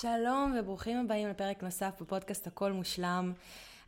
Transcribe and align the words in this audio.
שלום 0.00 0.54
וברוכים 0.58 0.96
הבאים 0.96 1.28
לפרק 1.28 1.62
נוסף 1.62 1.94
בפודקאסט 2.00 2.46
הכל 2.46 2.72
מושלם. 2.72 3.32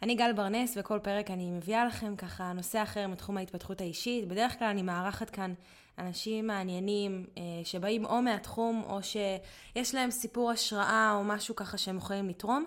אני 0.03 0.15
גל 0.15 0.33
ברנס, 0.33 0.75
וכל 0.77 0.99
פרק 1.03 1.31
אני 1.31 1.51
מביאה 1.51 1.85
לכם 1.85 2.17
ככה 2.17 2.53
נושא 2.53 2.83
אחר 2.83 3.07
מתחום 3.07 3.37
ההתפתחות 3.37 3.81
האישית. 3.81 4.29
בדרך 4.29 4.59
כלל 4.59 4.69
אני 4.69 4.83
מארחת 4.83 5.31
כאן 5.31 5.55
אנשים 5.99 6.47
מעניינים 6.47 7.27
אה, 7.39 7.43
שבאים 7.65 8.05
או 8.05 8.23
מהתחום, 8.23 8.83
או 8.89 9.03
שיש 9.03 9.95
להם 9.95 10.11
סיפור 10.11 10.51
השראה 10.51 11.13
או 11.15 11.25
משהו 11.25 11.57
ככה 11.57 11.79
שהם 11.79 11.97
יכולים 11.97 12.29
לתרום. 12.29 12.67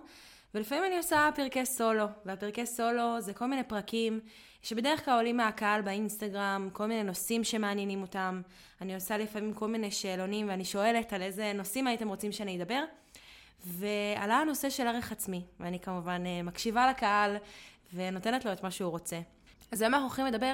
ולפעמים 0.55 0.84
אני 0.84 0.98
עושה 0.98 1.30
פרקי 1.36 1.66
סולו, 1.66 2.05
והפרקי 2.25 2.66
סולו 2.66 3.21
זה 3.21 3.34
כל 3.34 3.46
מיני 3.46 3.64
פרקים 3.64 4.20
שבדרך 4.62 5.05
כלל 5.05 5.14
עולים 5.14 5.38
מהקהל 5.38 5.82
באינסטגרם, 5.82 6.70
כל 6.73 6.86
מיני 6.86 7.04
נושאים 7.04 7.44
שמעניינים 7.44 8.02
אותם. 8.02 8.41
אני 8.82 8.96
עושה 8.96 9.18
לפעמים 9.18 9.54
כל 9.54 9.68
מיני 9.68 9.91
שאלונים 9.91 10.50
ואני 10.50 10.66
שואלת 10.66 11.14
על 11.14 11.21
איזה 11.21 11.52
נושאים 11.55 11.88
הייתם 11.88 12.07
רוצים 12.07 12.32
שאני 12.32 12.57
אדבר. 12.57 12.84
ועלה 13.64 14.36
הנושא 14.36 14.69
של 14.69 14.88
ערך 14.88 15.11
עצמי, 15.11 15.46
ואני 15.60 15.79
כמובן 15.79 16.24
אה, 16.25 16.43
מקשיבה 16.43 16.89
לקהל 16.89 17.38
ונותנת 17.93 18.46
לו 18.46 18.54
את 18.54 18.64
מה 18.64 18.71
שהוא 18.71 18.92
רוצה. 18.92 19.19
אז 19.71 19.82
היום 19.82 19.93
אנחנו 19.93 20.07
הולכים 20.07 20.25
לדבר 20.25 20.54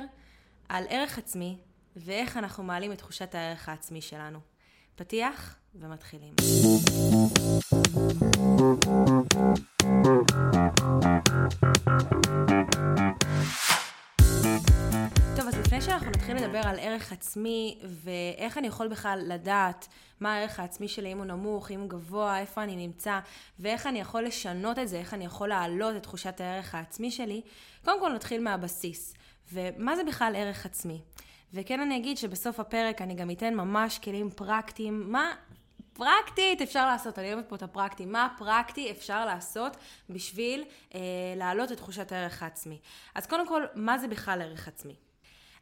על 0.70 0.84
ערך 0.90 1.18
עצמי 1.18 1.58
ואיך 1.96 2.38
אנחנו 2.38 2.64
מעלים 2.64 2.92
את 2.92 2.98
תחושת 2.98 3.36
הערך 3.36 3.70
העצמי 3.70 4.02
שלנו. 4.02 4.40
פתיח 4.96 5.56
ומתחילים. 5.76 6.34
על 16.70 16.80
ערך 16.80 17.12
עצמי 17.12 17.80
ואיך 17.84 18.58
אני 18.58 18.68
יכול 18.68 18.88
בכלל 18.88 19.22
לדעת 19.28 19.88
מה 20.20 20.34
הערך 20.34 20.60
העצמי 20.60 20.88
שלי, 20.88 21.12
אם 21.12 21.18
הוא 21.18 21.26
נמוך, 21.26 21.72
אם 21.72 21.80
הוא 21.80 21.90
גבוה, 21.90 22.40
איפה 22.40 22.64
אני 22.64 22.76
נמצא, 22.76 23.20
ואיך 23.60 23.88
אני 23.88 24.00
יכול 24.00 24.24
לשנות 24.24 24.80
את 24.80 24.88
זה, 24.88 25.00
איך 25.00 25.14
אני 25.14 25.26
יכול 25.26 25.50
להעלות 25.50 25.96
את 25.96 26.04
תחושת 26.04 26.42
הערך 26.42 26.76
העצמי 26.76 27.12
שלי, 27.12 27.42
קודם 27.86 28.00
כל 28.00 28.14
נתחיל 28.14 28.42
מהבסיס. 28.42 29.14
ומה 29.54 29.96
זה 29.96 30.04
בכלל 30.04 30.34
ערך 30.36 30.66
עצמי? 30.66 31.02
וכן 31.54 31.80
אני 31.80 31.98
אגיד 31.98 32.18
שבסוף 32.18 32.60
הפרק 32.60 33.02
אני 33.02 33.14
גם 33.14 33.32
אתן 33.32 33.54
ממש 33.54 34.00
כלים 34.00 34.30
פרקטיים, 34.30 35.12
מה 35.12 35.32
פרקטית 35.94 36.62
אפשר 36.62 36.86
לעשות, 36.86 37.20
אני 37.20 37.34
אוהבת 37.34 37.50
פה 37.50 37.56
את 37.56 37.64
הפרקטי, 37.64 38.06
מה 38.06 38.28
פרקטי 38.38 38.92
אפשר 38.92 39.26
לעשות 39.26 39.78
בשביל 40.10 40.64
אה, 40.96 41.00
להעלות 41.36 41.72
את 41.72 41.78
תחושת 41.78 42.12
הערך 42.12 42.44
העצמי. 42.44 42.80
אז 43.16 43.28
קודם 43.28 43.48
כל, 43.48 43.64
מה 43.76 43.98
זה 43.98 44.08
בכלל 44.08 44.42
ערך 44.42 44.68
עצמי? 44.68 44.96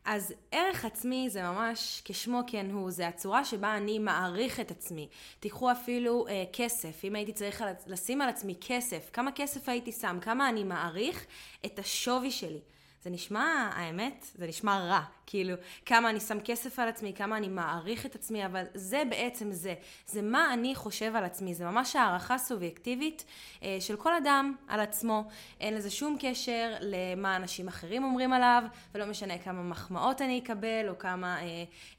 אז 0.10 0.34
ערך 0.52 0.86
עצמי 0.86 1.30
זה 1.30 1.44
ממש, 1.44 2.02
כשמו 2.06 2.42
כן 2.48 2.72
הוא, 2.72 2.92
זה 2.92 3.08
הצורה 3.08 3.46
שבה 3.46 3.78
אני 3.78 4.00
מעריך 4.00 4.60
את 4.60 4.72
עצמי. 4.72 5.08
תיקחו 5.40 5.72
אפילו 5.72 6.28
אה, 6.28 6.44
כסף, 6.54 7.06
אם 7.06 7.16
הייתי 7.16 7.34
צריך 7.34 7.64
לשים 7.88 8.22
על 8.22 8.30
עצמי 8.30 8.56
כסף, 8.62 9.10
כמה 9.14 9.32
כסף 9.32 9.70
הייתי 9.70 9.92
שם, 9.92 10.18
כמה 10.22 10.50
אני 10.50 10.64
מעריך 10.64 11.26
את 11.66 11.80
השווי 11.80 12.32
שלי. 12.32 12.60
זה 13.04 13.10
נשמע, 13.10 13.70
האמת, 13.74 14.26
זה 14.36 14.48
נשמע 14.48 14.80
רע. 14.80 15.02
כאילו, 15.26 15.54
כמה 15.86 16.10
אני 16.10 16.20
שם 16.20 16.38
כסף 16.40 16.80
על 16.80 16.88
עצמי, 16.90 17.14
כמה 17.14 17.38
אני 17.38 17.48
מעריך 17.48 18.06
את 18.06 18.16
עצמי, 18.16 18.46
אבל 18.46 18.64
זה 18.74 19.04
בעצם 19.10 19.52
זה. 19.52 19.74
זה 20.06 20.22
מה 20.22 20.54
אני 20.54 20.76
חושב 20.76 21.16
על 21.16 21.24
עצמי. 21.24 21.54
זה 21.54 21.66
ממש 21.66 21.96
הערכה 21.96 22.38
סובייקטיבית 22.38 23.26
אה, 23.64 23.78
של 23.80 23.96
כל 23.96 24.14
אדם 24.14 24.56
על 24.68 24.80
עצמו. 24.80 25.24
אין 25.60 25.74
לזה 25.74 25.90
שום 25.90 26.18
קשר 26.20 26.74
למה 26.80 27.36
אנשים 27.36 27.68
אחרים 27.68 28.04
אומרים 28.04 28.34
עליו, 28.34 28.64
ולא 28.96 29.06
משנה 29.06 29.38
כמה 29.38 29.64
מחמאות 29.64 30.22
אני 30.22 30.40
אקבל, 30.40 30.90
או 30.90 30.98
כמה 30.98 31.42
אה, 31.42 31.44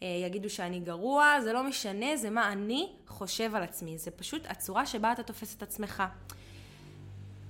אה, 0.03 0.09
יגידו 0.27 0.51
שאני 0.51 0.81
גרוע, 0.81 1.41
זה 1.41 1.53
לא 1.53 1.65
משנה, 1.65 2.17
זה 2.17 2.31
מה 2.31 2.53
אני 2.53 2.93
חושב 3.07 3.55
על 3.55 3.63
עצמי. 3.63 3.99
זה 3.99 4.11
פשוט 4.11 4.43
הצורה 4.47 4.87
שבה 4.87 5.13
אתה 5.13 5.23
תופס 5.23 5.57
את 5.57 5.63
עצמך. 5.63 6.03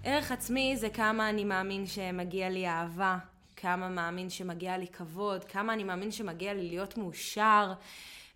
ערך 0.05 0.33
עצמי 0.33 0.77
זה 0.77 0.89
כמה 0.91 1.29
אני 1.29 1.45
מאמין 1.45 1.87
שמגיע 1.87 2.49
לי 2.49 2.69
אהבה, 2.69 3.19
כמה 3.61 3.89
מאמין 3.89 4.31
שמגיע 4.31 4.77
לי 4.77 4.87
כבוד, 4.87 5.44
כמה 5.44 5.72
אני 5.72 5.84
מאמין 5.84 6.10
שמגיע 6.10 6.55
לי 6.55 6.69
להיות 6.69 6.99
מאושר. 6.99 7.72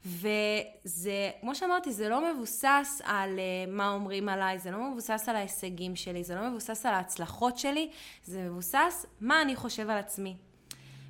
וזה, 0.06 1.30
כמו 1.40 1.54
שאמרתי, 1.54 1.92
זה 1.92 2.08
לא 2.08 2.34
מבוסס 2.34 3.02
על 3.04 3.38
uh, 3.38 3.70
מה 3.70 3.88
אומרים 3.88 4.28
עליי, 4.28 4.58
זה 4.58 4.70
לא 4.70 4.90
מבוסס 4.90 5.28
על 5.28 5.36
ההישגים 5.36 5.96
שלי, 5.96 6.24
זה 6.24 6.34
לא 6.34 6.50
מבוסס 6.50 6.86
על 6.86 6.94
ההצלחות 6.94 7.58
שלי, 7.58 7.90
זה 8.24 8.42
מבוסס 8.42 9.06
מה 9.20 9.42
אני 9.42 9.56
חושב 9.56 9.90
על 9.90 9.98
עצמי. 9.98 10.36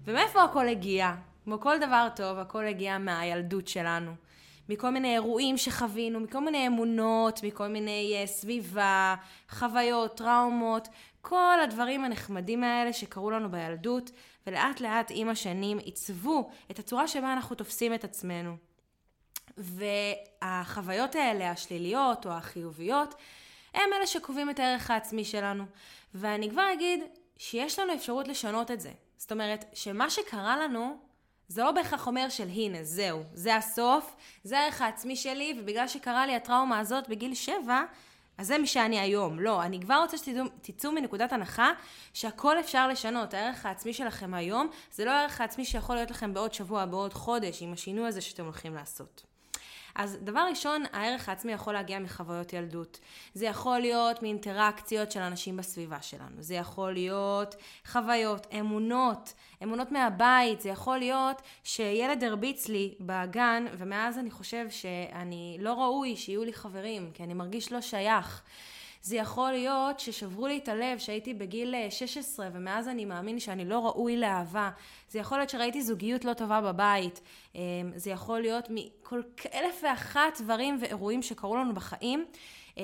ומאיפה 0.04 0.42
הכל 0.44 0.68
הגיע? 0.68 1.14
כמו 1.44 1.60
כל 1.60 1.78
דבר 1.78 2.08
טוב, 2.16 2.38
הכל 2.38 2.66
הגיע 2.66 2.98
מהילדות 2.98 3.68
שלנו. 3.68 4.12
מכל 4.68 4.90
מיני 4.90 5.14
אירועים 5.14 5.56
שחווינו, 5.56 6.20
מכל 6.20 6.40
מיני 6.40 6.66
אמונות, 6.66 7.40
מכל 7.42 7.68
מיני 7.68 8.22
uh, 8.24 8.26
סביבה, 8.26 9.14
חוויות, 9.50 10.16
טראומות, 10.16 10.88
כל 11.22 11.60
הדברים 11.64 12.04
הנחמדים 12.04 12.64
האלה 12.64 12.92
שקרו 12.92 13.30
לנו 13.30 13.50
בילדות, 13.50 14.10
ולאט 14.46 14.80
לאט 14.80 15.10
עם 15.14 15.28
השנים 15.28 15.78
עיצבו 15.78 16.50
את 16.70 16.78
הצורה 16.78 17.08
שבה 17.08 17.32
אנחנו 17.32 17.56
תופסים 17.56 17.94
את 17.94 18.04
עצמנו. 18.04 18.56
והחוויות 19.56 21.14
האלה, 21.14 21.50
השליליות 21.50 22.26
או 22.26 22.30
החיוביות, 22.30 23.14
הם 23.74 23.90
אלה 23.96 24.06
שקובעים 24.06 24.50
את 24.50 24.58
הערך 24.58 24.90
העצמי 24.90 25.24
שלנו. 25.24 25.64
ואני 26.14 26.50
כבר 26.50 26.72
אגיד 26.72 27.00
שיש 27.36 27.78
לנו 27.78 27.94
אפשרות 27.94 28.28
לשנות 28.28 28.70
את 28.70 28.80
זה. 28.80 28.90
זאת 29.16 29.32
אומרת, 29.32 29.64
שמה 29.72 30.10
שקרה 30.10 30.56
לנו, 30.56 30.98
זה 31.48 31.62
לא 31.62 31.72
בהכרח 31.72 32.06
אומר 32.06 32.28
של 32.28 32.48
הנה, 32.48 32.84
זהו, 32.84 33.22
זה 33.34 33.56
הסוף, 33.56 34.16
זה 34.44 34.58
הערך 34.58 34.80
העצמי 34.80 35.16
שלי, 35.16 35.56
ובגלל 35.60 35.88
שקרה 35.88 36.26
לי 36.26 36.36
הטראומה 36.36 36.78
הזאת 36.78 37.08
בגיל 37.08 37.34
שבע, 37.34 37.82
אז 38.42 38.48
זה 38.48 38.58
מי 38.58 38.66
שאני 38.66 39.00
היום. 39.00 39.40
לא, 39.40 39.62
אני 39.62 39.80
כבר 39.80 39.98
רוצה 40.02 40.16
שתצאו 40.18 40.92
מנקודת 40.92 41.32
הנחה 41.32 41.70
שהכל 42.14 42.60
אפשר 42.60 42.88
לשנות. 42.88 43.34
הערך 43.34 43.66
העצמי 43.66 43.92
שלכם 43.92 44.34
היום 44.34 44.70
זה 44.92 45.04
לא 45.04 45.10
הערך 45.10 45.40
העצמי 45.40 45.64
שיכול 45.64 45.96
להיות 45.96 46.10
לכם 46.10 46.34
בעוד 46.34 46.54
שבוע, 46.54 46.86
בעוד 46.86 47.14
חודש, 47.14 47.62
עם 47.62 47.72
השינוי 47.72 48.08
הזה 48.08 48.20
שאתם 48.20 48.44
הולכים 48.44 48.74
לעשות. 48.74 49.31
אז 49.94 50.18
דבר 50.22 50.46
ראשון, 50.50 50.84
הערך 50.92 51.28
העצמי 51.28 51.52
יכול 51.52 51.72
להגיע 51.72 51.98
מחוויות 51.98 52.52
ילדות. 52.52 52.98
זה 53.34 53.46
יכול 53.46 53.78
להיות 53.78 54.22
מאינטראקציות 54.22 55.12
של 55.12 55.20
אנשים 55.20 55.56
בסביבה 55.56 56.02
שלנו. 56.02 56.36
זה 56.38 56.54
יכול 56.54 56.92
להיות 56.92 57.54
חוויות, 57.86 58.46
אמונות, 58.60 59.32
אמונות 59.62 59.92
מהבית. 59.92 60.60
זה 60.60 60.68
יכול 60.68 60.98
להיות 60.98 61.42
שילד 61.64 62.24
הרביץ 62.24 62.68
לי 62.68 62.94
בגן, 63.00 63.64
ומאז 63.78 64.18
אני 64.18 64.30
חושב 64.30 64.66
שאני 64.70 65.56
לא 65.60 65.72
ראוי 65.72 66.16
שיהיו 66.16 66.44
לי 66.44 66.52
חברים, 66.52 67.10
כי 67.14 67.22
אני 67.22 67.34
מרגיש 67.34 67.72
לא 67.72 67.80
שייך. 67.80 68.42
זה 69.02 69.16
יכול 69.16 69.52
להיות 69.52 70.00
ששברו 70.00 70.46
לי 70.46 70.58
את 70.58 70.68
הלב 70.68 70.98
שהייתי 70.98 71.34
בגיל 71.34 71.74
16 71.90 72.46
אה, 72.46 72.50
ומאז 72.54 72.88
אני 72.88 73.04
מאמין 73.04 73.38
שאני 73.38 73.64
לא 73.64 73.86
ראוי 73.86 74.16
לאהבה. 74.16 74.70
זה 75.08 75.18
יכול 75.18 75.38
להיות 75.38 75.50
שראיתי 75.50 75.82
זוגיות 75.82 76.24
לא 76.24 76.32
טובה 76.32 76.60
בבית. 76.60 77.20
אמ, 77.54 77.60
זה 77.96 78.10
יכול 78.10 78.40
להיות 78.40 78.64
מכל 78.70 79.20
אלף 79.54 79.80
ואחת 79.82 80.40
דברים 80.40 80.78
ואירועים 80.80 81.22
שקרו 81.22 81.56
לנו 81.56 81.74
בחיים. 81.74 82.24
אמ, 82.76 82.82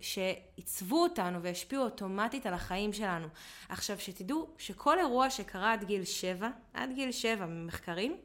שעיצבו 0.00 1.02
אותנו 1.02 1.42
והשפיעו 1.42 1.84
אוטומטית 1.84 2.46
על 2.46 2.54
החיים 2.54 2.92
שלנו. 2.92 3.26
עכשיו, 3.68 4.00
שתדעו 4.00 4.48
שכל 4.58 4.98
אירוע 4.98 5.30
שקרה 5.30 5.72
עד 5.72 5.84
גיל 5.84 6.04
7, 6.04 6.50
עד 6.74 6.90
גיל 6.94 7.12
7 7.12 7.46
ממחקרים, 7.46 8.16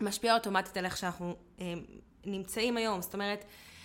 משפיע 0.00 0.34
אוטומטית 0.34 0.76
על 0.76 0.84
איך 0.84 0.96
שאנחנו 0.96 1.36
אמ, 1.58 1.84
נמצאים 2.24 2.76
היום. 2.76 3.02
זאת 3.02 3.14
אומרת, 3.14 3.44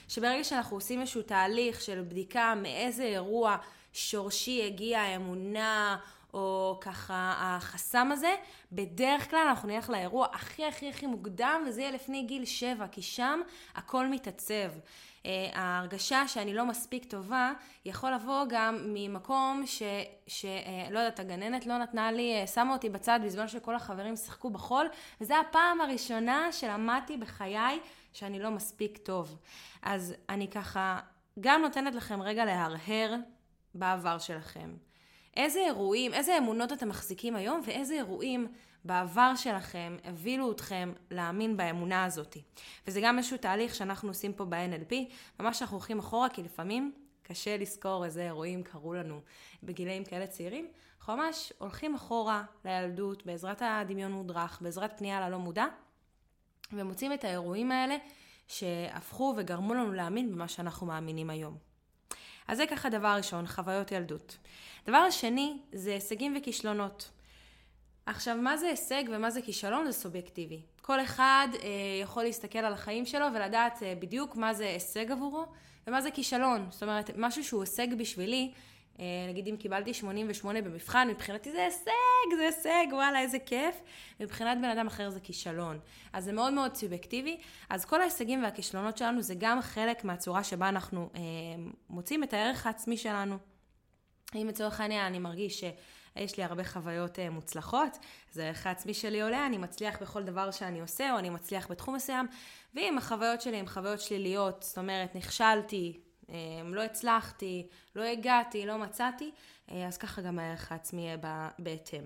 שברגע 0.10 0.44
שאנחנו 0.44 0.78
עושים 0.78 1.02
איזשהו 1.02 1.22
תהליך 1.22 1.82
של 1.82 2.02
בדיקה 2.08 2.54
מאיזה 2.56 3.04
אירוע 3.04 3.58
שורשי 3.94 4.64
הגיעה 4.66 5.06
האמונה, 5.06 5.98
או 6.34 6.78
ככה 6.82 7.34
החסם 7.38 8.10
הזה, 8.12 8.36
בדרך 8.72 9.30
כלל 9.30 9.46
אנחנו 9.48 9.70
נלך 9.70 9.90
לאירוע 9.90 10.28
הכי 10.34 10.66
הכי 10.66 10.90
הכי 10.90 11.06
מוקדם, 11.06 11.64
וזה 11.68 11.82
יהיה 11.82 11.92
לפני 11.92 12.24
גיל 12.24 12.46
שבע, 12.46 12.88
כי 12.92 13.02
שם 13.02 13.42
הכל 13.76 14.08
מתעצב. 14.08 14.70
Uh, 15.24 15.28
ההרגשה 15.54 16.28
שאני 16.28 16.54
לא 16.54 16.66
מספיק 16.66 17.06
טובה, 17.06 17.52
יכול 17.86 18.14
לבוא 18.14 18.46
גם 18.50 18.78
ממקום 18.84 19.64
ש... 19.66 19.84
ש 20.28 20.46
uh, 20.46 20.92
לא 20.92 21.00
יודעת, 21.00 21.20
הגננת 21.20 21.66
לא 21.66 21.78
נתנה 21.78 22.12
לי, 22.12 22.44
uh, 22.44 22.48
שמה 22.48 22.74
אותי 22.74 22.90
בצד 22.90 23.20
בזמן 23.24 23.48
שכל 23.48 23.76
החברים 23.76 24.16
שיחקו 24.16 24.50
בחול, 24.50 24.88
וזו 25.22 25.34
הפעם 25.36 25.82
הראשונה 25.82 26.52
שלמדתי 26.52 27.18
בחיי 27.18 27.80
שאני 28.14 28.40
לא 28.40 28.52
מספיק 28.52 28.98
טוב. 28.98 29.38
אז 29.82 30.14
אני 30.30 30.48
ככה 30.48 31.00
גם 31.40 31.62
נותנת 31.62 31.96
לכם 31.96 32.22
רגע 32.22 32.46
להרהר 32.46 33.16
בעבר 33.74 34.18
שלכם. 34.18 34.74
איזה 35.38 35.60
אירועים, 35.60 36.14
איזה 36.14 36.38
אמונות 36.38 36.74
אתם 36.74 36.90
מחזיקים 36.90 37.36
היום 37.36 37.62
ואיזה 37.66 37.94
אירועים 37.94 38.48
בעבר 38.86 39.34
שלכם 39.36 39.98
הבילו 40.04 40.52
אתכם 40.52 40.94
להאמין 41.12 41.58
באמונה 41.58 42.06
הזאת. 42.06 42.38
וזה 42.88 43.00
גם 43.04 43.18
איזשהו 43.18 43.38
תהליך 43.38 43.76
שאנחנו 43.76 44.08
עושים 44.10 44.34
פה 44.34 44.46
ב-NLP, 44.46 44.94
ממש 45.40 45.62
אנחנו 45.62 45.78
הולכים 45.78 46.00
אחורה 46.00 46.30
כי 46.30 46.44
לפעמים 46.44 46.92
קשה 47.24 47.58
לזכור 47.58 48.06
איזה 48.06 48.24
אירועים 48.24 48.64
קרו 48.64 48.94
לנו 48.94 49.22
בגילאים 49.64 50.06
כאלה 50.06 50.28
צעירים. 50.28 50.68
אנחנו 51.00 51.16
ממש 51.16 51.54
הולכים 51.58 51.96
אחורה 51.96 52.44
לילדות 52.66 53.26
בעזרת 53.26 53.62
הדמיון 53.66 54.12
מודרך, 54.12 54.62
בעזרת 54.62 54.98
פנייה 54.98 55.30
ללא 55.30 55.40
מודע, 55.40 55.66
ומוצאים 56.74 57.14
את 57.14 57.24
האירועים 57.24 57.72
האלה 57.72 57.96
שהפכו 58.48 59.34
וגרמו 59.38 59.74
לנו 59.74 59.94
להאמין 59.94 60.32
במה 60.32 60.48
שאנחנו 60.48 60.88
מאמינים 60.88 61.30
היום. 61.30 61.58
אז 62.48 62.58
זה 62.58 62.66
ככה 62.68 62.90
דבר 62.90 63.16
ראשון, 63.18 63.48
חוויות 63.48 63.92
ילדות. 63.92 64.38
דבר 64.88 64.98
השני 64.98 65.58
זה 65.74 65.94
הישגים 65.94 66.36
וכישלונות. 66.38 67.10
עכשיו, 68.06 68.38
מה 68.38 68.58
זה 68.58 68.68
הישג 68.68 69.04
ומה 69.12 69.32
זה 69.32 69.42
כישלון 69.42 69.86
זה 69.86 69.92
סובייקטיבי. 69.92 70.62
כל 70.82 71.02
אחד 71.02 71.48
אה, 71.54 71.70
יכול 72.02 72.24
להסתכל 72.24 72.60
על 72.60 72.74
החיים 72.74 73.06
שלו 73.06 73.26
ולדעת 73.36 73.84
אה, 73.84 73.94
בדיוק 74.00 74.36
מה 74.36 74.54
זה 74.54 74.66
הישג 74.66 75.12
עבורו 75.12 75.46
ומה 75.88 76.02
זה 76.02 76.12
כישלון. 76.12 76.68
זאת 76.70 76.84
אומרת, 76.84 77.12
משהו 77.18 77.44
שהוא 77.44 77.62
הישג 77.62 77.94
בשבילי, 77.94 78.52
נגיד 79.30 79.48
אם 79.48 79.58
קיבלתי 79.58 79.94
88 79.94 80.62
במבחן, 80.62 81.08
מבחינתי 81.08 81.52
זה 81.52 81.64
הישג, 81.64 82.38
זה 82.38 82.46
הישג, 82.46 82.94
וואלה, 82.94 83.22
איזה 83.22 83.40
כיף. 83.40 83.76
מבחינת 84.20 84.58
בן 84.58 84.70
אדם 84.70 84.88
אחר 84.88 85.10
זה 85.10 85.20
כישלון. 85.20 85.80
אז 86.14 86.24
זה 86.24 86.32
מאוד 86.32 86.54
מאוד 86.54 86.76
סובייקטיבי. 86.76 87.38
אז 87.70 87.86
כל 87.86 88.02
ההישגים 88.02 88.44
והכישלונות 88.44 88.98
שלנו 88.98 89.22
זה 89.22 89.34
גם 89.38 89.62
חלק 89.62 90.04
מהצורה 90.04 90.44
שבה 90.44 90.70
אנחנו 90.70 91.10
אה, 91.16 91.22
מוצאים 91.90 92.24
את 92.24 92.34
הערך 92.34 92.66
העצמי 92.66 92.98
שלנו. 92.98 93.38
אם 94.36 94.48
לצורך 94.48 94.82
העניין 94.82 95.06
אני 95.06 95.20
מרגיש 95.20 95.60
שיש 95.60 96.38
לי 96.38 96.44
הרבה 96.44 96.64
חוויות 96.64 97.20
אה, 97.20 97.30
מוצלחות, 97.30 97.98
אז 98.32 98.38
הערך 98.38 98.68
העצמי 98.68 98.94
שלי 98.94 99.22
עולה, 99.22 99.46
אני 99.46 99.58
מצליח 99.58 100.02
בכל 100.02 100.24
דבר 100.24 100.52
שאני 100.52 100.82
עושה, 100.82 101.14
או 101.14 101.20
אני 101.20 101.30
מצליח 101.30 101.72
בתחום 101.72 101.96
מסוים, 101.96 102.28
ואם 102.74 102.98
החוויות 102.98 103.42
שלי 103.42 103.58
הן 103.58 103.66
חוויות 103.66 104.02
שליליות, 104.02 104.64
זאת 104.64 104.78
אומרת, 104.78 105.16
נכשלתי, 105.16 105.94
אה, 105.96 106.09
לא 106.66 106.82
הצלחתי, 106.82 107.68
לא 107.96 108.04
הגעתי, 108.04 108.66
לא 108.66 108.78
מצאתי, 108.78 109.32
אה, 109.72 109.88
אז 109.88 109.98
ככה 109.98 110.22
גם 110.22 110.40
הערך 110.40 110.72
העצמי 110.72 111.02
יהיה 111.02 111.18
בהתאם. 111.60 112.04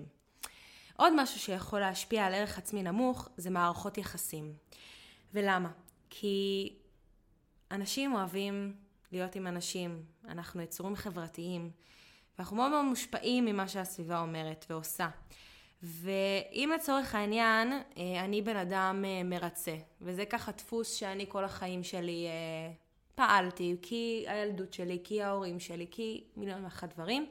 עוד 0.96 1.12
משהו 1.22 1.40
שיכול 1.40 1.80
להשפיע 1.80 2.24
על 2.26 2.34
ערך 2.34 2.58
עצמי 2.58 2.82
נמוך 2.82 3.28
זה 3.36 3.50
מערכות 3.50 3.98
יחסים. 3.98 4.52
ולמה? 5.34 5.70
כי 6.10 6.72
אנשים 7.70 8.14
אוהבים 8.14 8.76
להיות 9.12 9.34
עם 9.34 9.46
אנשים, 9.46 10.02
אנחנו 10.28 10.62
יצורים 10.62 10.96
חברתיים, 10.96 11.70
ואנחנו 12.38 12.56
מאוד 12.56 12.70
מאוד 12.70 12.84
מושפעים 12.84 13.44
ממה 13.44 13.68
שהסביבה 13.68 14.20
אומרת 14.20 14.64
ועושה. 14.70 15.08
ואם 15.82 16.70
לצורך 16.74 17.14
העניין, 17.14 17.72
אה, 17.72 18.24
אני 18.24 18.42
בן 18.42 18.56
אדם 18.56 19.04
מרצה, 19.24 19.76
וזה 20.00 20.24
ככה 20.24 20.52
דפוס 20.52 20.94
שאני 20.94 21.26
כל 21.28 21.44
החיים 21.44 21.84
שלי 21.84 22.26
פעלתי, 23.14 23.76
כי 23.82 24.24
הילדות 24.28 24.72
שלי, 24.72 24.98
כי 25.04 25.22
ההורים 25.22 25.60
שלי, 25.60 25.86
כי 25.90 26.24
מיליון 26.36 26.64
ואחת 26.64 26.94
דברים. 26.94 27.26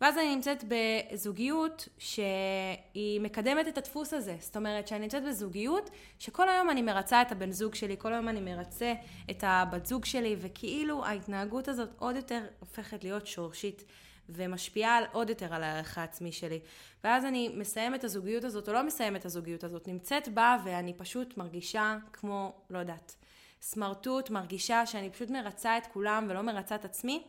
ואז 0.00 0.18
אני 0.18 0.34
נמצאת 0.34 0.64
בזוגיות 0.68 1.88
שהיא 1.98 3.20
מקדמת 3.20 3.68
את 3.68 3.78
הדפוס 3.78 4.14
הזה. 4.14 4.36
זאת 4.40 4.56
אומרת 4.56 4.88
שאני 4.88 5.00
נמצאת 5.00 5.24
בזוגיות 5.24 5.90
שכל 6.18 6.48
היום 6.48 6.70
אני 6.70 6.82
מרצה 6.82 7.22
את 7.22 7.32
הבן 7.32 7.50
זוג 7.50 7.74
שלי, 7.74 7.96
כל 7.98 8.12
היום 8.12 8.28
אני 8.28 8.40
מרצה 8.40 8.94
את 9.30 9.44
הבת 9.46 9.86
זוג 9.86 10.04
שלי, 10.04 10.36
וכאילו 10.38 11.04
ההתנהגות 11.04 11.68
הזאת 11.68 11.88
עוד 11.98 12.16
יותר 12.16 12.40
הופכת 12.60 13.04
להיות 13.04 13.26
שורשית. 13.26 13.84
ומשפיעה 14.32 14.96
על, 14.96 15.04
עוד 15.12 15.28
יותר 15.28 15.54
על 15.54 15.62
הערך 15.62 15.98
העצמי 15.98 16.32
שלי. 16.32 16.60
ואז 17.04 17.24
אני 17.24 17.48
מסיימת 17.56 17.98
את 17.98 18.04
הזוגיות 18.04 18.44
הזאת, 18.44 18.68
או 18.68 18.72
לא 18.72 18.82
מסיימת 18.82 19.20
את 19.20 19.26
הזוגיות 19.26 19.64
הזאת, 19.64 19.88
נמצאת 19.88 20.28
בה 20.28 20.56
ואני 20.64 20.94
פשוט 20.94 21.36
מרגישה 21.36 21.96
כמו, 22.12 22.52
לא 22.70 22.78
יודעת, 22.78 23.16
סמרטוט, 23.60 24.30
מרגישה 24.30 24.86
שאני 24.86 25.10
פשוט 25.10 25.30
מרצה 25.30 25.78
את 25.78 25.86
כולם 25.86 26.26
ולא 26.28 26.42
מרצה 26.42 26.74
את 26.74 26.84
עצמי, 26.84 27.22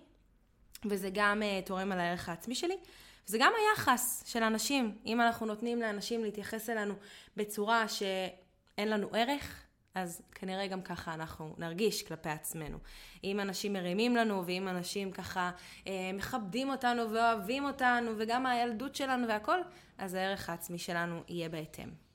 וזה 0.86 1.10
גם 1.14 1.42
uh, 1.42 1.68
תורם 1.68 1.92
על 1.92 2.00
הערך 2.00 2.30
העצמי 2.30 2.56
שלי. 2.56 2.78
וזה 3.28 3.38
גם 3.42 3.54
היחס 3.60 4.24
של 4.26 4.44
אנשים. 4.44 4.98
אם 5.06 5.22
אנחנו 5.22 5.46
נותנים 5.46 5.82
לאנשים 5.82 6.24
להתייחס 6.24 6.70
אלינו 6.70 6.94
בצורה 7.38 7.88
שאין 7.88 8.90
לנו 8.90 9.10
ערך, 9.14 9.64
אז 9.96 10.22
כנראה 10.32 10.68
גם 10.68 10.82
ככה 10.82 11.14
אנחנו 11.14 11.56
נרגיש 11.58 12.04
כלפי 12.04 12.30
עצמנו. 12.30 12.78
אם 13.24 13.40
אנשים 13.40 13.74
מרימים 13.74 14.16
לנו, 14.16 14.44
ואם 14.46 14.68
אנשים 14.68 15.12
ככה 15.12 15.52
אה, 15.88 16.12
מכבדים 16.14 16.70
אותנו 16.70 17.12
ואוהבים 17.12 17.66
אותנו, 17.66 18.12
וגם 18.18 18.46
הילדות 18.46 18.96
שלנו 18.96 19.28
והכל, 19.28 19.60
אז 19.98 20.14
הערך 20.14 20.50
העצמי 20.50 20.78
שלנו 20.78 21.24
יהיה 21.28 21.50
בהתאם. 21.50 22.11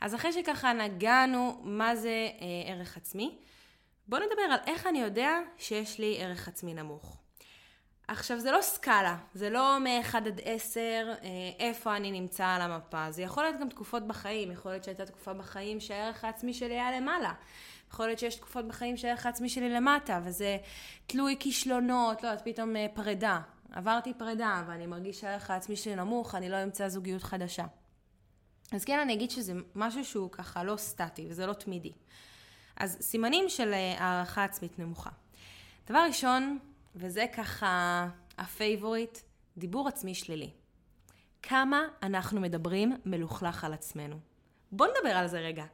אז 0.00 0.14
אחרי 0.14 0.32
שככה 0.32 0.72
נגענו 0.72 1.60
מה 1.62 1.96
זה 1.96 2.28
אה, 2.40 2.72
ערך 2.72 2.96
עצמי, 2.96 3.38
בואו 4.08 4.22
נדבר 4.22 4.42
על 4.42 4.58
איך 4.66 4.86
אני 4.86 5.00
יודע 5.00 5.38
שיש 5.58 5.98
לי 5.98 6.16
ערך 6.20 6.48
עצמי 6.48 6.74
נמוך. 6.74 7.16
עכשיו 8.08 8.40
זה 8.40 8.52
לא 8.52 8.62
סקאלה, 8.62 9.16
זה 9.34 9.50
לא 9.50 9.78
מ-1 9.78 10.16
עד 10.16 10.40
10 10.44 10.80
אה, 10.80 11.28
איפה 11.58 11.96
אני 11.96 12.10
נמצא 12.10 12.46
על 12.46 12.62
המפה, 12.62 13.10
זה 13.10 13.22
יכול 13.22 13.42
להיות 13.42 13.60
גם 13.60 13.68
תקופות 13.68 14.06
בחיים, 14.06 14.52
יכול 14.52 14.72
להיות 14.72 14.84
שהייתה 14.84 15.06
תקופה 15.06 15.32
בחיים 15.32 15.80
שהערך 15.80 16.24
העצמי 16.24 16.54
שלי 16.54 16.74
היה 16.74 17.00
למעלה. 17.00 17.32
יכול 17.90 18.06
להיות 18.06 18.18
שיש 18.18 18.34
תקופות 18.34 18.68
בחיים 18.68 18.96
שהערך 18.96 19.26
העצמי 19.26 19.48
שלי 19.48 19.70
למטה, 19.70 20.20
וזה 20.24 20.56
תלוי 21.06 21.36
כישלונות, 21.40 22.22
לא 22.22 22.28
יודעת, 22.28 22.44
פתאום 22.44 22.76
אה, 22.76 22.86
פרידה. 22.94 23.40
עברתי 23.72 24.14
פרידה 24.14 24.64
ואני 24.66 24.86
מרגיש 24.86 25.20
שהערך 25.20 25.50
העצמי 25.50 25.76
שלי 25.76 25.96
נמוך, 25.96 26.34
אני 26.34 26.48
לא 26.48 26.62
אמצא 26.62 26.88
זוגיות 26.88 27.22
חדשה. 27.22 27.64
אז 28.72 28.84
כן, 28.84 28.98
אני 28.98 29.12
אגיד 29.12 29.30
שזה 29.30 29.52
משהו 29.74 30.04
שהוא 30.04 30.30
ככה 30.30 30.64
לא 30.64 30.76
סטטי 30.76 31.26
וזה 31.30 31.46
לא 31.46 31.52
תמידי. 31.52 31.92
אז 32.76 32.96
סימנים 33.00 33.48
של 33.48 33.72
אה, 33.72 33.94
הערכה 33.98 34.44
עצמית 34.44 34.78
נמוכה. 34.78 35.10
דבר 35.86 35.98
ראשון, 36.08 36.58
וזה 36.94 37.26
ככה 37.36 38.06
ה 38.38 38.46
favorite, 38.46 39.18
דיבור 39.56 39.88
עצמי 39.88 40.14
שלילי. 40.14 40.50
כמה 41.42 41.82
אנחנו 42.02 42.40
מדברים 42.40 42.96
מלוכלך 43.04 43.64
על 43.64 43.72
עצמנו. 43.72 44.16
בואו 44.72 44.90
נדבר 44.90 45.16
על 45.16 45.26
זה 45.26 45.40
רגע. 45.40 45.64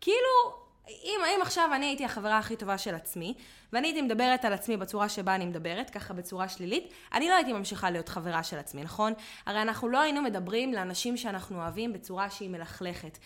כאילו, 0.00 0.61
אם, 0.88 1.20
אם 1.36 1.42
עכשיו 1.42 1.70
אני 1.74 1.86
הייתי 1.86 2.04
החברה 2.04 2.38
הכי 2.38 2.56
טובה 2.56 2.78
של 2.78 2.94
עצמי, 2.94 3.34
ואני 3.72 3.88
הייתי 3.88 4.02
מדברת 4.02 4.44
על 4.44 4.52
עצמי 4.52 4.76
בצורה 4.76 5.08
שבה 5.08 5.34
אני 5.34 5.46
מדברת, 5.46 5.90
ככה 5.90 6.14
בצורה 6.14 6.48
שלילית, 6.48 6.92
אני 7.12 7.28
לא 7.28 7.34
הייתי 7.34 7.52
ממשיכה 7.52 7.90
להיות 7.90 8.08
חברה 8.08 8.42
של 8.42 8.58
עצמי, 8.58 8.82
נכון? 8.82 9.12
הרי 9.46 9.62
אנחנו 9.62 9.88
לא 9.88 10.00
היינו 10.00 10.22
מדברים 10.22 10.72
לאנשים 10.72 11.16
שאנחנו 11.16 11.62
אוהבים 11.62 11.92
בצורה 11.92 12.30
שהיא 12.30 12.50
מלכלכת. 12.50 13.18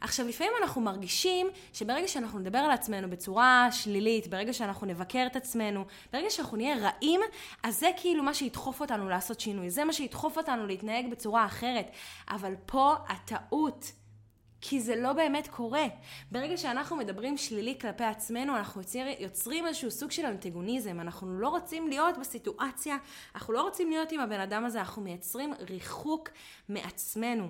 עכשיו, 0.00 0.26
לפעמים 0.28 0.52
אנחנו 0.62 0.80
מרגישים 0.80 1.50
שברגע 1.72 2.08
שאנחנו 2.08 2.38
נדבר 2.38 2.58
על 2.58 2.70
עצמנו 2.70 3.10
בצורה 3.10 3.68
שלילית, 3.72 4.26
ברגע 4.26 4.52
שאנחנו 4.52 4.86
נבקר 4.86 5.26
את 5.26 5.36
עצמנו, 5.36 5.84
ברגע 6.12 6.30
שאנחנו 6.30 6.56
נהיה 6.56 6.76
רעים, 6.76 7.20
אז 7.62 7.80
זה 7.80 7.90
כאילו 7.96 8.22
מה 8.22 8.34
שידחוף 8.34 8.80
אותנו 8.80 9.08
לעשות 9.08 9.40
שינוי. 9.40 9.70
זה 9.70 9.84
מה 9.84 9.92
שידחוף 9.92 10.38
אותנו 10.38 10.66
להתנהג 10.66 11.10
בצורה 11.10 11.44
אחרת. 11.44 11.90
אבל 12.28 12.54
פה 12.66 12.94
הטעות 13.08 13.92
כי 14.62 14.80
זה 14.80 14.96
לא 14.96 15.12
באמת 15.12 15.48
קורה. 15.48 15.84
ברגע 16.32 16.56
שאנחנו 16.56 16.96
מדברים 16.96 17.36
שלילי 17.36 17.78
כלפי 17.80 18.04
עצמנו, 18.04 18.56
אנחנו 18.56 18.80
יוצר, 18.80 18.98
יוצרים 19.18 19.66
איזשהו 19.66 19.90
סוג 19.90 20.10
של 20.10 20.26
אנטגוניזם. 20.26 21.00
אנחנו 21.00 21.40
לא 21.40 21.48
רוצים 21.48 21.88
להיות 21.88 22.18
בסיטואציה, 22.18 22.96
אנחנו 23.34 23.52
לא 23.52 23.62
רוצים 23.62 23.90
להיות 23.90 24.12
עם 24.12 24.20
הבן 24.20 24.40
אדם 24.40 24.64
הזה, 24.64 24.78
אנחנו 24.78 25.02
מייצרים 25.02 25.54
ריחוק 25.70 26.28
מעצמנו. 26.68 27.48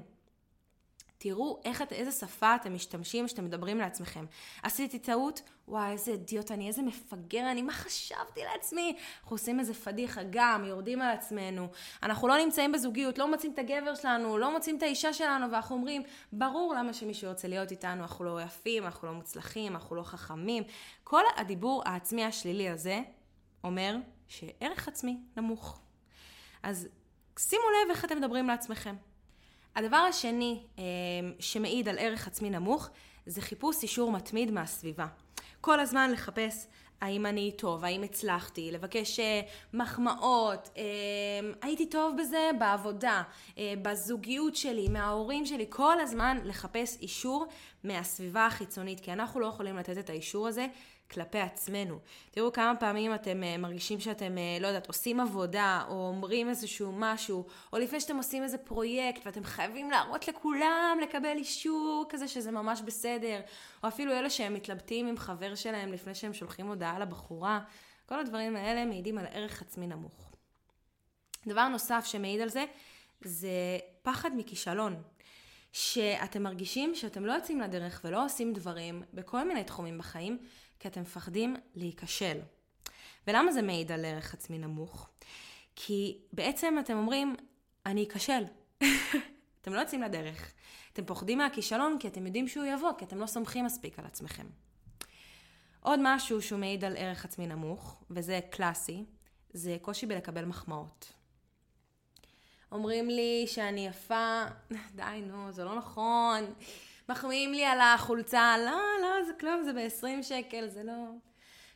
תראו 1.22 1.60
איך, 1.64 1.82
איזה 1.90 2.12
שפה 2.12 2.54
אתם 2.54 2.74
משתמשים 2.74 3.26
כשאתם 3.26 3.44
מדברים 3.44 3.78
לעצמכם. 3.78 4.24
עשיתי 4.62 4.98
טעות? 4.98 5.42
וואי, 5.68 5.92
איזה 5.92 6.10
אידיוט 6.10 6.50
אני, 6.50 6.68
איזה 6.68 6.82
מפגר 6.82 7.50
אני, 7.50 7.62
מה 7.62 7.72
חשבתי 7.72 8.40
לעצמי? 8.52 8.96
אנחנו 9.22 9.34
עושים 9.34 9.60
איזה 9.60 9.74
פדיחה 9.74 10.20
גם, 10.30 10.64
יורדים 10.64 11.02
על 11.02 11.10
עצמנו. 11.10 11.68
אנחנו 12.02 12.28
לא 12.28 12.36
נמצאים 12.36 12.72
בזוגיות, 12.72 13.18
לא 13.18 13.30
מוצאים 13.30 13.52
את 13.52 13.58
הגבר 13.58 13.94
שלנו, 13.94 14.38
לא 14.38 14.52
מוצאים 14.52 14.76
את 14.76 14.82
האישה 14.82 15.12
שלנו, 15.12 15.50
ואנחנו 15.52 15.76
אומרים, 15.76 16.02
ברור 16.32 16.74
למה 16.74 16.92
שמישהו 16.92 17.28
ירצה 17.28 17.48
להיות 17.48 17.70
איתנו, 17.70 18.02
אנחנו 18.02 18.24
לא 18.24 18.42
יפים, 18.42 18.84
אנחנו 18.84 19.08
לא 19.08 19.14
מוצלחים, 19.14 19.72
אנחנו 19.72 19.96
לא 19.96 20.02
חכמים. 20.02 20.62
כל 21.04 21.22
הדיבור 21.36 21.82
העצמי 21.86 22.24
השלילי 22.24 22.68
הזה 22.68 23.00
אומר 23.64 23.96
שערך 24.28 24.88
עצמי 24.88 25.20
נמוך. 25.36 25.80
אז 26.62 26.88
שימו 27.38 27.62
לב 27.62 27.90
איך 27.90 28.04
אתם 28.04 28.16
מדברים 28.16 28.46
לעצמכם. 28.46 28.94
הדבר 29.76 29.96
השני 29.96 30.62
אה, 30.78 30.84
שמעיד 31.40 31.88
על 31.88 31.98
ערך 31.98 32.26
עצמי 32.26 32.50
נמוך 32.50 32.88
זה 33.26 33.40
חיפוש 33.40 33.82
אישור 33.82 34.12
מתמיד 34.12 34.50
מהסביבה. 34.50 35.06
כל 35.60 35.80
הזמן 35.80 36.10
לחפש 36.10 36.66
האם 37.00 37.26
אני 37.26 37.52
טוב, 37.52 37.84
האם 37.84 38.02
הצלחתי, 38.02 38.72
לבקש 38.72 39.20
אה, 39.20 39.40
מחמאות, 39.72 40.68
אה, 40.76 40.82
הייתי 41.62 41.86
טוב 41.86 42.16
בזה 42.20 42.50
בעבודה, 42.58 43.22
בזוגיות 43.82 44.56
שלי, 44.56 44.88
מההורים 44.88 45.46
שלי, 45.46 45.66
כל 45.68 46.00
הזמן 46.00 46.38
לחפש 46.44 46.98
אישור 47.00 47.46
מהסביבה 47.84 48.46
החיצונית, 48.46 49.00
כי 49.00 49.12
אנחנו 49.12 49.40
לא 49.40 49.46
יכולים 49.46 49.76
לתת 49.76 49.98
את 49.98 50.10
האישור 50.10 50.48
הזה 50.48 50.66
כלפי 51.12 51.38
עצמנו. 51.38 51.98
תראו 52.30 52.52
כמה 52.52 52.74
פעמים 52.80 53.14
אתם 53.14 53.42
uh, 53.42 53.60
מרגישים 53.60 54.00
שאתם, 54.00 54.34
uh, 54.34 54.62
לא 54.62 54.66
יודעת, 54.66 54.88
עושים 54.88 55.20
עבודה, 55.20 55.84
או 55.88 56.08
אומרים 56.08 56.48
איזשהו 56.48 56.92
משהו, 56.96 57.44
או 57.72 57.78
לפני 57.78 58.00
שאתם 58.00 58.16
עושים 58.16 58.42
איזה 58.42 58.58
פרויקט, 58.58 59.26
ואתם 59.26 59.44
חייבים 59.44 59.90
להראות 59.90 60.28
לכולם 60.28 60.98
לקבל 61.02 61.36
אישור 61.36 62.06
כזה 62.08 62.28
שזה 62.28 62.50
ממש 62.50 62.80
בסדר, 62.80 63.40
או 63.82 63.88
אפילו 63.88 64.12
אלה 64.12 64.30
שהם 64.30 64.54
מתלבטים 64.54 65.06
עם 65.06 65.16
חבר 65.16 65.54
שלהם 65.54 65.92
לפני 65.92 66.14
שהם 66.14 66.34
שולחים 66.34 66.66
הודעה 66.66 66.98
לבחורה. 66.98 67.60
כל 68.06 68.18
הדברים 68.18 68.56
האלה 68.56 68.84
מעידים 68.84 69.18
על 69.18 69.26
ערך 69.32 69.62
עצמי 69.62 69.86
נמוך. 69.86 70.32
דבר 71.46 71.68
נוסף 71.68 72.04
שמעיד 72.06 72.40
על 72.40 72.48
זה, 72.48 72.64
זה 73.20 73.78
פחד 74.02 74.30
מכישלון. 74.36 75.02
שאתם 75.72 76.42
מרגישים 76.42 76.94
שאתם 76.94 77.26
לא 77.26 77.32
יוצאים 77.32 77.60
לדרך 77.60 78.00
ולא 78.04 78.24
עושים 78.24 78.52
דברים 78.52 79.02
בכל 79.14 79.48
מיני 79.48 79.64
תחומים 79.64 79.98
בחיים, 79.98 80.38
כי 80.78 80.88
אתם 80.88 81.00
מפחדים 81.00 81.56
להיכשל. 81.74 82.38
ולמה 83.26 83.52
זה 83.52 83.62
מעיד 83.62 83.92
על 83.92 84.04
ערך 84.04 84.34
עצמי 84.34 84.58
נמוך? 84.58 85.10
כי 85.76 86.18
בעצם 86.32 86.74
אתם 86.80 86.96
אומרים, 86.96 87.36
אני 87.86 88.04
אכשל. 88.04 88.42
אתם 89.60 89.72
לא 89.72 89.80
יוצאים 89.80 90.02
לדרך. 90.02 90.52
אתם 90.92 91.04
פוחדים 91.04 91.38
מהכישלון 91.38 91.96
כי 92.00 92.08
אתם 92.08 92.26
יודעים 92.26 92.48
שהוא 92.48 92.64
יבוא, 92.64 92.92
כי 92.98 93.04
אתם 93.04 93.18
לא 93.18 93.26
סומכים 93.26 93.64
מספיק 93.64 93.98
על 93.98 94.06
עצמכם. 94.06 94.46
עוד 95.80 96.00
משהו 96.02 96.42
שהוא 96.42 96.60
מעיד 96.60 96.84
על 96.84 96.96
ערך 96.96 97.24
עצמי 97.24 97.46
נמוך, 97.46 98.02
וזה 98.10 98.40
קלאסי, 98.50 99.04
זה 99.52 99.76
קושי 99.82 100.06
בלקבל 100.06 100.44
מחמאות. 100.44 101.12
אומרים 102.72 103.10
לי 103.10 103.44
שאני 103.46 103.86
יפה, 103.86 104.44
די 104.96 105.22
נו, 105.26 105.52
זה 105.52 105.64
לא 105.64 105.74
נכון. 105.74 106.44
מחמיאים 107.08 107.52
לי 107.52 107.64
על 107.64 107.80
החולצה, 107.80 108.54
לא, 108.58 108.80
לא, 109.02 109.24
זה 109.26 109.32
כלום, 109.40 109.62
זה 109.62 109.72
ב-20 109.72 110.22
שקל, 110.22 110.68
זה 110.68 110.82
לא... 110.82 110.92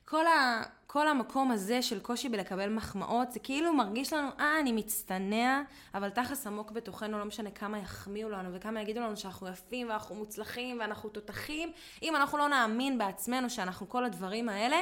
כל, 0.08 0.26
ה, 0.26 0.62
כל 0.86 1.08
המקום 1.08 1.50
הזה 1.50 1.82
של 1.82 2.00
קושי 2.00 2.28
בלקבל 2.28 2.68
מחמאות, 2.68 3.32
זה 3.32 3.40
כאילו 3.40 3.72
מרגיש 3.72 4.12
לנו, 4.12 4.28
אה, 4.40 4.60
אני 4.60 4.72
מצטנע, 4.72 5.62
אבל 5.94 6.10
תכלס 6.10 6.46
עמוק 6.46 6.70
בתוכנו, 6.70 7.18
לא 7.18 7.24
משנה 7.24 7.50
כמה 7.50 7.78
יחמיאו 7.78 8.28
לנו 8.28 8.54
וכמה 8.54 8.82
יגידו 8.82 9.00
לנו 9.00 9.16
שאנחנו 9.16 9.48
יפים 9.48 9.88
ואנחנו 9.88 10.14
מוצלחים 10.14 10.78
ואנחנו 10.80 11.10
תותחים, 11.10 11.72
אם 12.02 12.16
אנחנו 12.16 12.38
לא 12.38 12.48
נאמין 12.48 12.98
בעצמנו 12.98 13.50
שאנחנו 13.50 13.88
כל 13.88 14.04
הדברים 14.04 14.48
האלה, 14.48 14.76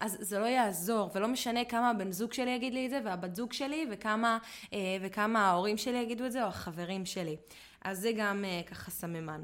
אז 0.00 0.16
זה 0.20 0.38
לא 0.38 0.46
יעזור, 0.46 1.10
ולא 1.14 1.28
משנה 1.28 1.64
כמה 1.64 1.90
הבן 1.90 2.12
זוג 2.12 2.32
שלי 2.32 2.50
יגיד 2.50 2.74
לי 2.74 2.86
את 2.86 2.90
זה, 2.90 3.00
והבת 3.04 3.36
זוג 3.36 3.52
שלי, 3.52 3.86
וכמה, 3.90 4.38
אה, 4.72 4.78
וכמה 5.00 5.48
ההורים 5.48 5.76
שלי 5.76 5.98
יגידו 5.98 6.26
את 6.26 6.32
זה, 6.32 6.42
או 6.42 6.48
החברים 6.48 7.06
שלי. 7.06 7.36
אז 7.84 8.00
זה 8.00 8.12
גם 8.16 8.44
אה, 8.44 8.60
ככה 8.66 8.90
סממן. 8.90 9.42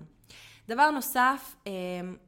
דבר 0.68 0.90
נוסף 0.90 1.56
אה, 1.66 1.72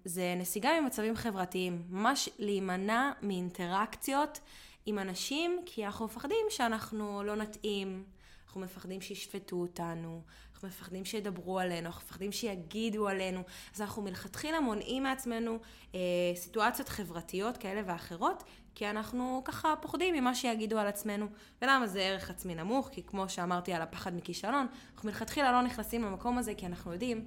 זה 0.04 0.34
נסיגה 0.36 0.80
ממצבים 0.80 1.16
חברתיים, 1.16 1.82
ממש 1.90 2.28
להימנע 2.38 3.12
מאינטראקציות 3.22 4.40
עם 4.86 4.98
אנשים, 4.98 5.58
כי 5.66 5.86
אנחנו 5.86 6.04
מפחדים 6.04 6.46
שאנחנו 6.50 7.22
לא 7.22 7.36
נתאים, 7.36 8.04
אנחנו 8.46 8.60
מפחדים 8.60 9.00
שישפטו 9.00 9.56
אותנו, 9.56 10.22
אנחנו 10.52 10.68
מפחדים 10.68 11.04
שידברו 11.04 11.58
עלינו, 11.58 11.86
אנחנו 11.86 12.02
מפחדים 12.06 12.32
שיגידו 12.32 13.08
עלינו, 13.08 13.42
אז 13.74 13.80
אנחנו 13.80 14.02
מלכתחילה 14.02 14.60
מונעים 14.60 15.02
מעצמנו 15.02 15.58
אה, 15.94 16.00
סיטואציות 16.34 16.88
חברתיות 16.88 17.56
כאלה 17.56 17.82
ואחרות, 17.86 18.42
כי 18.74 18.90
אנחנו 18.90 19.42
ככה 19.44 19.74
פוחדים 19.80 20.14
ממה 20.14 20.34
שיגידו 20.34 20.78
על 20.78 20.86
עצמנו. 20.86 21.26
ולמה 21.62 21.86
זה 21.86 22.00
ערך 22.00 22.30
עצמי 22.30 22.54
נמוך? 22.54 22.88
כי 22.92 23.02
כמו 23.02 23.28
שאמרתי 23.28 23.72
על 23.72 23.82
הפחד 23.82 24.14
מכישלון, 24.14 24.66
אנחנו 24.94 25.08
מלכתחילה 25.08 25.52
לא 25.52 25.62
נכנסים 25.62 26.02
למקום 26.02 26.38
הזה 26.38 26.54
כי 26.54 26.66
אנחנו 26.66 26.92
יודעים 26.92 27.24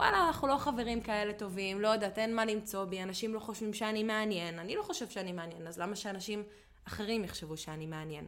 וואלה, 0.00 0.26
אנחנו 0.26 0.48
לא 0.48 0.56
חברים 0.56 1.00
כאלה 1.00 1.32
טובים, 1.32 1.80
לא 1.80 1.88
יודעת, 1.88 2.18
אין 2.18 2.34
מה 2.34 2.44
למצוא 2.44 2.84
בי, 2.84 3.02
אנשים 3.02 3.34
לא 3.34 3.40
חושבים 3.40 3.74
שאני 3.74 4.02
מעניין, 4.02 4.58
אני 4.58 4.76
לא 4.76 4.82
חושב 4.82 5.08
שאני 5.08 5.32
מעניין, 5.32 5.66
אז 5.66 5.78
למה 5.78 5.96
שאנשים 5.96 6.42
אחרים 6.84 7.24
יחשבו 7.24 7.56
שאני 7.56 7.86
מעניין? 7.86 8.26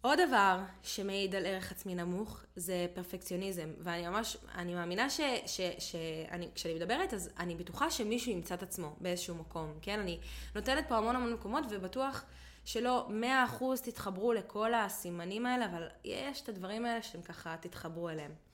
עוד 0.00 0.18
דבר 0.28 0.58
שמעיד 0.82 1.34
על 1.34 1.46
ערך 1.46 1.72
עצמי 1.72 1.94
נמוך 1.94 2.44
זה 2.56 2.86
פרפקציוניזם, 2.94 3.72
ואני 3.78 4.08
ממש, 4.08 4.36
אני 4.54 4.74
מאמינה 4.74 5.10
ש, 5.10 5.20
ש, 5.46 5.60
שאני, 5.78 6.48
כשאני 6.54 6.74
מדברת 6.74 7.14
אז 7.14 7.30
אני 7.38 7.54
בטוחה 7.54 7.90
שמישהו 7.90 8.32
ימצא 8.32 8.54
את 8.54 8.62
עצמו 8.62 8.96
באיזשהו 9.00 9.34
מקום, 9.34 9.72
כן? 9.82 10.00
אני 10.00 10.18
נותנת 10.54 10.88
פה 10.88 10.96
המון 10.96 11.16
המון 11.16 11.32
מקומות 11.32 11.64
ובטוח 11.70 12.24
שלא 12.64 13.06
מאה 13.08 13.44
אחוז 13.44 13.80
תתחברו 13.80 14.32
לכל 14.32 14.74
הסימנים 14.74 15.46
האלה, 15.46 15.66
אבל 15.66 15.88
יש 16.04 16.40
את 16.40 16.48
הדברים 16.48 16.84
האלה 16.84 17.02
שהם 17.02 17.22
ככה 17.22 17.56
תתחברו 17.60 18.08
אליהם. 18.08 18.45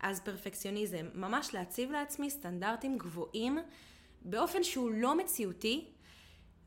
אז 0.00 0.20
פרפקציוניזם, 0.20 1.06
ממש 1.14 1.54
להציב 1.54 1.90
לעצמי 1.90 2.30
סטנדרטים 2.30 2.98
גבוהים 2.98 3.58
באופן 4.22 4.62
שהוא 4.62 4.90
לא 4.90 5.18
מציאותי, 5.18 5.84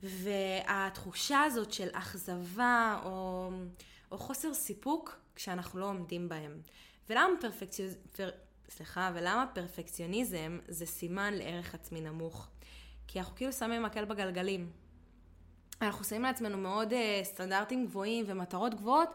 והתחושה 0.03 1.41
הזאת 1.41 1.73
של 1.73 1.87
אכזבה 1.93 3.01
או, 3.03 3.49
או 4.11 4.17
חוסר 4.17 4.53
סיפוק 4.53 5.19
כשאנחנו 5.35 5.79
לא 5.79 5.85
עומדים 5.85 6.29
בהם. 6.29 6.61
ולמה 7.09 7.33
פרפקציוניזם, 7.41 7.97
פר... 8.15 8.29
סליחה, 8.69 9.11
ולמה 9.15 9.45
פרפקציוניזם 9.53 10.59
זה 10.67 10.85
סימן 10.85 11.33
לערך 11.33 11.75
עצמי 11.75 12.01
נמוך? 12.01 12.49
כי 13.07 13.19
אנחנו 13.19 13.35
כאילו 13.35 13.51
שמים 13.51 13.83
מקל 13.83 14.05
בגלגלים. 14.05 14.71
אנחנו 15.85 16.05
שמים 16.05 16.21
לעצמנו 16.21 16.57
מאוד 16.57 16.93
uh, 16.93 16.95
סטנדרטים 17.23 17.85
גבוהים 17.85 18.25
ומטרות 18.27 18.75
גבוהות, 18.75 19.09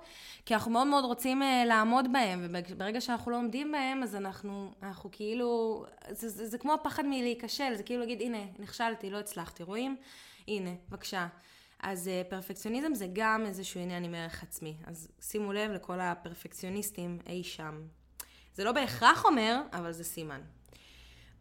כי 0.47 0.55
אנחנו 0.55 0.71
מאוד 0.71 0.87
מאוד 0.87 1.05
רוצים 1.05 1.43
uh, 1.43 1.45
לעמוד 1.67 2.13
בהם, 2.13 2.47
וברגע 2.71 3.01
שאנחנו 3.01 3.31
לא 3.31 3.37
עומדים 3.37 3.73
בהם, 3.73 4.03
אז 4.03 4.17
אנחנו, 4.17 4.73
אנחנו 4.83 5.11
כאילו, 5.13 5.85
זה, 6.11 6.29
זה, 6.29 6.47
זה 6.47 6.59
כמו 6.59 6.75
הפחד 6.75 7.07
מלהיכשל, 7.07 7.75
זה 7.75 7.83
כאילו 7.83 8.01
להגיד, 8.01 8.21
הנה, 8.21 8.45
נכשלתי, 8.59 9.11
לא 9.11 9.19
הצלחתי, 9.19 9.63
רואים? 9.63 9.97
הנה, 10.49 10.71
בבקשה. 10.89 11.27
אז 11.81 12.11
uh, 12.11 12.31
פרפקציוניזם 12.31 12.95
זה 12.95 13.07
גם 13.13 13.45
איזשהו 13.47 13.81
עניין 13.81 14.05
עם 14.05 14.15
ערך 14.15 14.43
עצמי, 14.43 14.77
אז 14.87 15.09
שימו 15.21 15.53
לב 15.53 15.71
לכל 15.71 16.01
הפרפקציוניסטים 16.01 17.19
אי 17.27 17.45
שם. 17.45 17.83
זה 18.55 18.65
לא 18.65 18.73
בהכרח 18.73 19.25
אומר, 19.25 19.63
אבל 19.73 19.93
זה 19.93 20.05
סימן. 20.05 20.41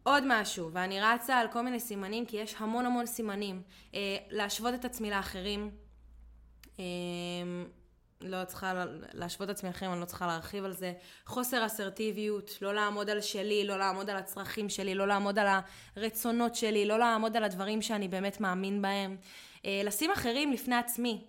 עוד 0.06 0.24
משהו, 0.26 0.70
ואני 0.72 1.00
רצה 1.00 1.38
על 1.38 1.48
כל 1.48 1.62
מיני 1.62 1.80
סימנים, 1.80 2.26
כי 2.26 2.36
יש 2.36 2.54
המון 2.58 2.86
המון 2.86 3.06
סימנים. 3.06 3.62
אה, 3.94 4.16
להשוות 4.30 4.74
את 4.74 4.84
עצמי 4.84 5.10
לאחרים. 5.10 5.70
אה, 6.78 6.84
לא 8.20 8.44
צריכה 8.44 8.84
להשוות 9.12 9.50
את 9.50 9.54
עצמי 9.54 9.68
לאחרים, 9.68 9.92
אני 9.92 10.00
לא 10.00 10.04
צריכה 10.04 10.26
להרחיב 10.26 10.64
על 10.64 10.72
זה. 10.72 10.92
חוסר 11.26 11.66
אסרטיביות, 11.66 12.50
לא 12.62 12.74
לעמוד 12.74 13.10
על 13.10 13.20
שלי, 13.20 13.66
לא 13.66 13.78
לעמוד 13.78 14.10
על 14.10 14.16
הצרכים 14.16 14.68
שלי, 14.68 14.94
לא 14.94 15.06
לעמוד 15.06 15.38
על 15.38 15.46
הרצונות 15.96 16.54
שלי, 16.54 16.86
לא 16.86 16.98
לעמוד 16.98 17.36
על 17.36 17.44
הדברים 17.44 17.82
שאני 17.82 18.08
באמת 18.08 18.40
מאמין 18.40 18.82
בהם. 18.82 19.16
אה, 19.64 19.82
לשים 19.84 20.10
אחרים 20.10 20.52
לפני 20.52 20.76
עצמי. 20.76 21.24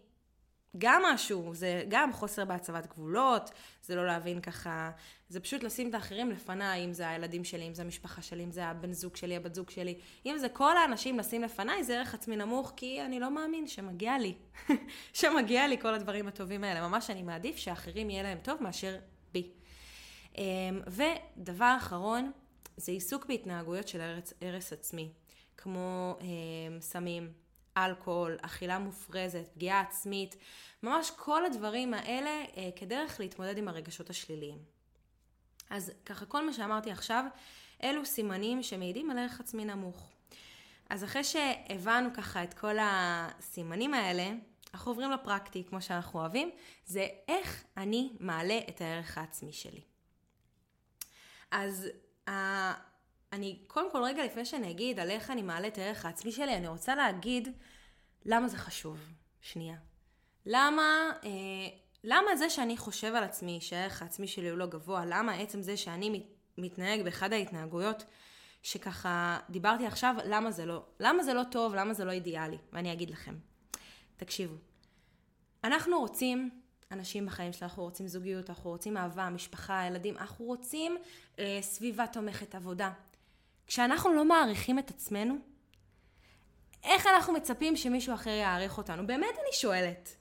גם 0.78 1.04
משהו, 1.14 1.54
זה 1.54 1.84
גם 1.90 2.14
חוסר 2.14 2.46
בהצבת 2.46 2.88
גבולות, 2.88 3.52
זה 3.84 3.96
לא 3.96 4.08
להבין 4.08 4.42
ככה, 4.42 4.92
זה 5.30 5.40
פשוט 5.40 5.64
לשים 5.64 5.90
את 5.90 5.94
האחרים 5.94 6.32
לפניי, 6.32 6.86
אם 6.86 6.94
זה 6.94 7.10
הילדים 7.10 7.44
שלי, 7.44 7.68
אם 7.68 7.74
זה 7.74 7.82
המשפחה 7.82 8.22
שלי, 8.22 8.44
אם 8.44 8.52
זה 8.52 8.66
הבן 8.66 8.94
זוג 8.94 9.16
שלי, 9.16 9.36
הבת 9.36 9.56
זוג 9.56 9.70
שלי, 9.70 10.00
אם 10.26 10.38
זה 10.38 10.50
כל 10.50 10.78
האנשים 10.78 11.20
לשים 11.20 11.42
לפניי, 11.42 11.84
זה 11.84 11.98
ערך 11.98 12.14
עצמי 12.14 12.36
נמוך, 12.36 12.74
כי 12.76 13.02
אני 13.02 13.20
לא 13.20 13.32
מאמין 13.32 13.68
שמגיע 13.68 14.18
לי, 14.18 14.36
שמגיע 15.14 15.68
לי 15.68 15.82
כל 15.82 15.94
הדברים 15.94 16.28
הטובים 16.28 16.64
האלה. 16.64 16.88
ממש 16.88 17.10
אני 17.10 17.24
מעדיף 17.24 17.58
שאחרים 17.58 18.10
יהיה 18.10 18.24
להם 18.24 18.38
טוב 18.44 18.64
מאשר 18.64 18.98
בי. 19.34 19.52
אמ, 20.38 20.44
ודבר 20.88 21.76
אחרון, 21.78 22.32
זה 22.78 22.92
עיסוק 22.92 23.26
בהתנהגויות 23.26 23.88
של 23.88 24.02
הרס, 24.42 24.74
עצמי, 24.74 25.12
כמו 25.58 26.18
אמ, 26.22 26.28
סמים. 26.82 27.47
אלכוהול, 27.86 28.38
אכילה 28.42 28.80
מופרזת, 28.80 29.48
פגיעה 29.54 29.82
עצמית, 29.82 30.36
ממש 30.84 31.12
כל 31.12 31.46
הדברים 31.46 31.94
האלה 31.94 32.44
אה, 32.58 32.70
כדרך 32.76 33.20
להתמודד 33.20 33.58
עם 33.58 33.68
הרגשות 33.68 34.10
השליליים. 34.10 34.58
אז 35.70 35.92
ככה 36.06 36.26
כל 36.26 36.46
מה 36.46 36.54
שאמרתי 36.54 36.92
עכשיו, 36.92 37.26
אלו 37.84 38.06
סימנים 38.06 38.64
שמעידים 38.64 39.12
על 39.12 39.18
ערך 39.18 39.40
עצמי 39.40 39.66
נמוך. 39.66 40.12
אז 40.90 41.04
אחרי 41.04 41.24
שהבנו 41.24 42.10
ככה 42.14 42.44
את 42.44 42.54
כל 42.54 42.76
הסימנים 42.82 43.94
האלה, 43.94 44.32
אנחנו 44.74 44.92
עוברים 44.92 45.12
לפרקטי, 45.12 45.64
כמו 45.64 45.82
שאנחנו 45.82 46.20
אוהבים, 46.20 46.52
זה 46.86 47.08
איך 47.28 47.64
אני 47.78 48.10
מעלה 48.20 48.60
את 48.70 48.82
הערך 48.82 49.18
העצמי 49.18 49.54
שלי. 49.54 49.82
אז 51.52 51.88
אני, 53.38 53.60
קודם 53.68 53.92
כל 53.92 54.04
רגע 54.04 54.26
לפני 54.26 54.46
שאני 54.46 54.72
אגיד 54.72 55.00
על 55.00 55.10
איך 55.10 55.32
אני 55.32 55.42
מעלה 55.42 55.68
את 55.68 55.78
הערך 55.78 56.06
העצמי 56.06 56.32
שלי, 56.32 56.58
אני 56.58 56.68
רוצה 56.68 56.96
להגיד 56.96 57.48
למה 58.26 58.48
זה 58.48 58.58
חשוב. 58.58 59.00
שנייה. 59.42 59.76
למה, 60.46 61.12
אה, 61.24 61.30
למה 62.04 62.36
זה 62.36 62.50
שאני 62.50 62.78
חושב 62.78 63.16
על 63.16 63.24
עצמי 63.24 63.62
שהערך 63.62 64.02
העצמי 64.02 64.28
שלי 64.28 64.50
הוא 64.50 64.58
לא 64.58 64.66
גבוה, 64.66 65.06
למה 65.06 65.34
עצם 65.34 65.62
זה 65.62 65.78
שאני 65.78 66.24
מתנהג 66.58 67.02
באחד 67.02 67.34
ההתנהגויות 67.34 68.04
שככה 68.64 69.40
דיברתי 69.50 69.86
עכשיו, 69.86 70.16
למה 70.26 70.52
זה 70.52 70.66
לא, 70.66 70.86
למה 71.00 71.24
זה 71.24 71.34
לא 71.34 71.44
טוב, 71.52 71.76
למה 71.76 71.94
זה 71.94 72.06
לא 72.06 72.12
אידיאלי, 72.12 72.58
ואני 72.74 72.94
אגיד 72.94 73.10
לכם. 73.10 73.36
תקשיבו, 74.18 74.56
אנחנו 75.64 76.00
רוצים 76.00 76.50
אנשים 76.92 77.26
בחיים 77.26 77.54
שלנו, 77.54 77.70
אנחנו 77.70 77.84
רוצים 77.84 78.08
זוגיות, 78.08 78.50
אנחנו 78.50 78.70
רוצים 78.70 78.98
אהבה, 78.98 79.30
משפחה, 79.30 79.84
ילדים, 79.88 80.18
אנחנו 80.18 80.46
רוצים 80.46 80.98
אה, 81.40 81.60
סביבה 81.62 82.08
תומכת 82.08 82.56
עבודה. 82.56 82.92
כשאנחנו 83.68 84.14
לא 84.14 84.26
מעריכים 84.26 84.80
את 84.80 84.90
עצמנו, 84.90 85.36
איך 86.84 87.08
אנחנו 87.08 87.34
מצפים 87.34 87.76
שמישהו 87.76 88.14
אחר 88.14 88.30
יעריך 88.30 88.78
אותנו? 88.78 89.08
באמת 89.08 89.36
אני 89.42 89.54
שואלת. 89.54 90.16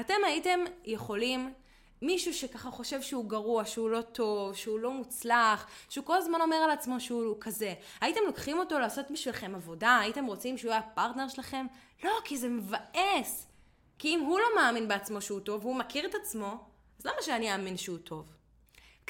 אתם 0.00 0.14
הייתם 0.26 0.60
יכולים, 0.84 1.54
מישהו 2.02 2.34
שככה 2.34 2.70
חושב 2.70 3.02
שהוא 3.02 3.28
גרוע, 3.28 3.64
שהוא 3.64 3.90
לא 3.90 4.00
טוב, 4.00 4.54
שהוא 4.54 4.78
לא 4.78 4.92
מוצלח, 4.92 5.66
שהוא 5.88 6.04
כל 6.04 6.16
הזמן 6.16 6.40
אומר 6.40 6.56
על 6.56 6.70
עצמו 6.70 7.00
שהוא 7.00 7.36
כזה, 7.40 7.74
הייתם 8.00 8.20
לוקחים 8.26 8.58
אותו 8.58 8.78
לעשות 8.78 9.10
בשבילכם 9.10 9.54
עבודה? 9.54 9.98
הייתם 9.98 10.24
רוצים 10.24 10.58
שהוא 10.58 10.70
יהיה 10.70 10.80
הפרטנר 10.80 11.28
שלכם? 11.28 11.66
לא, 12.04 12.12
כי 12.24 12.38
זה 12.38 12.48
מבאס. 12.48 13.46
כי 13.98 14.08
אם 14.08 14.20
הוא 14.20 14.38
לא 14.38 14.46
מאמין 14.56 14.88
בעצמו 14.88 15.20
שהוא 15.20 15.40
טוב, 15.40 15.64
והוא 15.64 15.76
מכיר 15.76 16.06
את 16.06 16.14
עצמו, 16.14 16.64
אז 16.98 17.06
למה 17.06 17.22
שאני 17.22 17.54
אאמין 17.54 17.76
שהוא 17.76 17.98
טוב? 17.98 18.37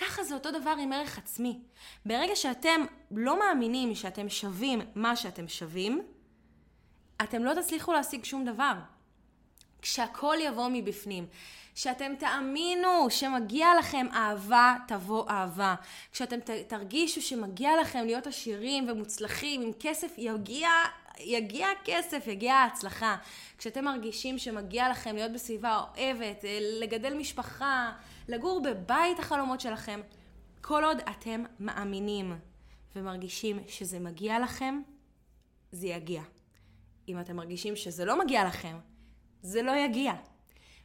ככה 0.00 0.24
זה 0.24 0.34
אותו 0.34 0.50
דבר 0.50 0.74
עם 0.80 0.92
ערך 0.92 1.18
עצמי. 1.18 1.58
ברגע 2.06 2.36
שאתם 2.36 2.80
לא 3.10 3.38
מאמינים 3.38 3.94
שאתם 3.94 4.28
שווים 4.28 4.80
מה 4.94 5.16
שאתם 5.16 5.48
שווים, 5.48 6.02
אתם 7.22 7.44
לא 7.44 7.54
תצליחו 7.54 7.92
להשיג 7.92 8.24
שום 8.24 8.44
דבר. 8.44 8.72
כשהכל 9.82 10.36
יבוא 10.40 10.68
מבפנים, 10.72 11.26
שאתם 11.78 12.12
תאמינו 12.18 13.10
שמגיע 13.10 13.68
לכם 13.78 14.06
אהבה, 14.12 14.76
תבוא 14.88 15.30
אהבה. 15.30 15.74
כשאתם 16.12 16.40
ת, 16.40 16.50
תרגישו 16.50 17.22
שמגיע 17.22 17.80
לכם 17.80 18.04
להיות 18.04 18.26
עשירים 18.26 18.88
ומוצלחים, 18.88 19.62
עם 19.62 19.70
כסף 19.80 20.14
יגיע, 20.16 20.68
יגיע 21.18 21.66
הכסף, 21.68 22.26
יגיע 22.26 22.54
ההצלחה. 22.54 23.16
כשאתם 23.58 23.84
מרגישים 23.84 24.38
שמגיע 24.38 24.88
לכם 24.90 25.14
להיות 25.14 25.32
בסביבה 25.32 25.78
אוהבת, 25.78 26.44
אה, 26.44 26.58
לגדל 26.80 27.14
משפחה, 27.14 27.92
לגור 28.28 28.62
בבית 28.62 29.18
החלומות 29.18 29.60
שלכם, 29.60 30.00
כל 30.60 30.84
עוד 30.84 30.98
אתם 31.10 31.44
מאמינים 31.60 32.38
ומרגישים 32.96 33.58
שזה 33.68 34.00
מגיע 34.00 34.38
לכם, 34.38 34.80
זה 35.72 35.86
יגיע. 35.86 36.22
אם 37.08 37.20
אתם 37.20 37.36
מרגישים 37.36 37.76
שזה 37.76 38.04
לא 38.04 38.18
מגיע 38.18 38.44
לכם, 38.44 38.78
זה 39.42 39.62
לא 39.62 39.72
יגיע. 39.76 40.12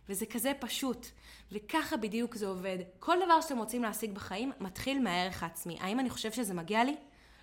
וזה 0.10 0.26
כזה 0.26 0.52
פשוט. 0.60 1.08
וככה 1.52 1.98
בדיוק 1.98 2.36
זה 2.36 2.48
עובד. 2.48 2.78
כל 3.00 3.18
דבר 3.26 3.42
שאתם 3.42 3.58
רוצים 3.58 3.84
להשיג 3.84 4.12
בחיים 4.12 4.52
מתחיל 4.60 5.00
מהערך 5.00 5.44
העצמי. 5.44 5.78
האם 5.82 6.00
אני 6.00 6.10
חושב 6.10 6.32
שזה 6.32 6.54
מגיע 6.54 6.84
לי? 6.84 6.96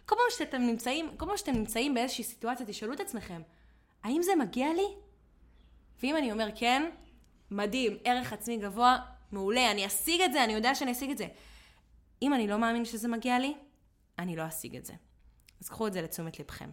כל 0.07 0.17
פעם 0.17 0.39
שאתם 0.39 0.63
נמצאים, 0.63 1.17
כל 1.17 1.27
פעם 1.27 1.37
שאתם 1.37 1.53
נמצאים 1.53 1.95
באיזושהי 1.95 2.25
סיטואציה, 2.25 2.67
תשאלו 2.67 2.93
את 2.93 3.01
עצמכם, 3.01 3.43
האם 4.03 4.23
זה 4.23 4.33
מגיע 4.37 4.75
לי? 4.75 4.87
ואם 6.03 6.17
אני 6.17 6.33
אומר 6.33 6.49
כן, 6.57 6.91
מדהים, 7.51 7.97
ערך 8.05 8.33
עצמי 8.33 8.57
גבוה, 8.57 8.99
מעולה, 9.33 9.71
אני 9.71 9.87
אשיג 9.87 10.21
את 10.21 10.33
זה, 10.33 10.45
אני 10.45 10.53
יודע 10.53 10.75
שאני 10.75 10.93
אשיג 10.93 11.11
את 11.11 11.19
זה. 11.19 11.27
אם 12.23 12.35
אני 12.35 12.49
לא 12.49 12.59
מאמין 12.59 12.85
שזה 12.85 13.09
מגיע 13.09 13.39
לי, 13.39 13.55
אני 14.19 14.37
לא 14.37 14.49
אשיג 14.49 14.77
את 14.77 14.85
זה. 14.85 14.93
אז 15.61 15.69
קחו 15.69 15.87
את 15.87 15.93
זה 15.93 16.03
לתשומת 16.03 16.41
לבכם. 16.41 16.71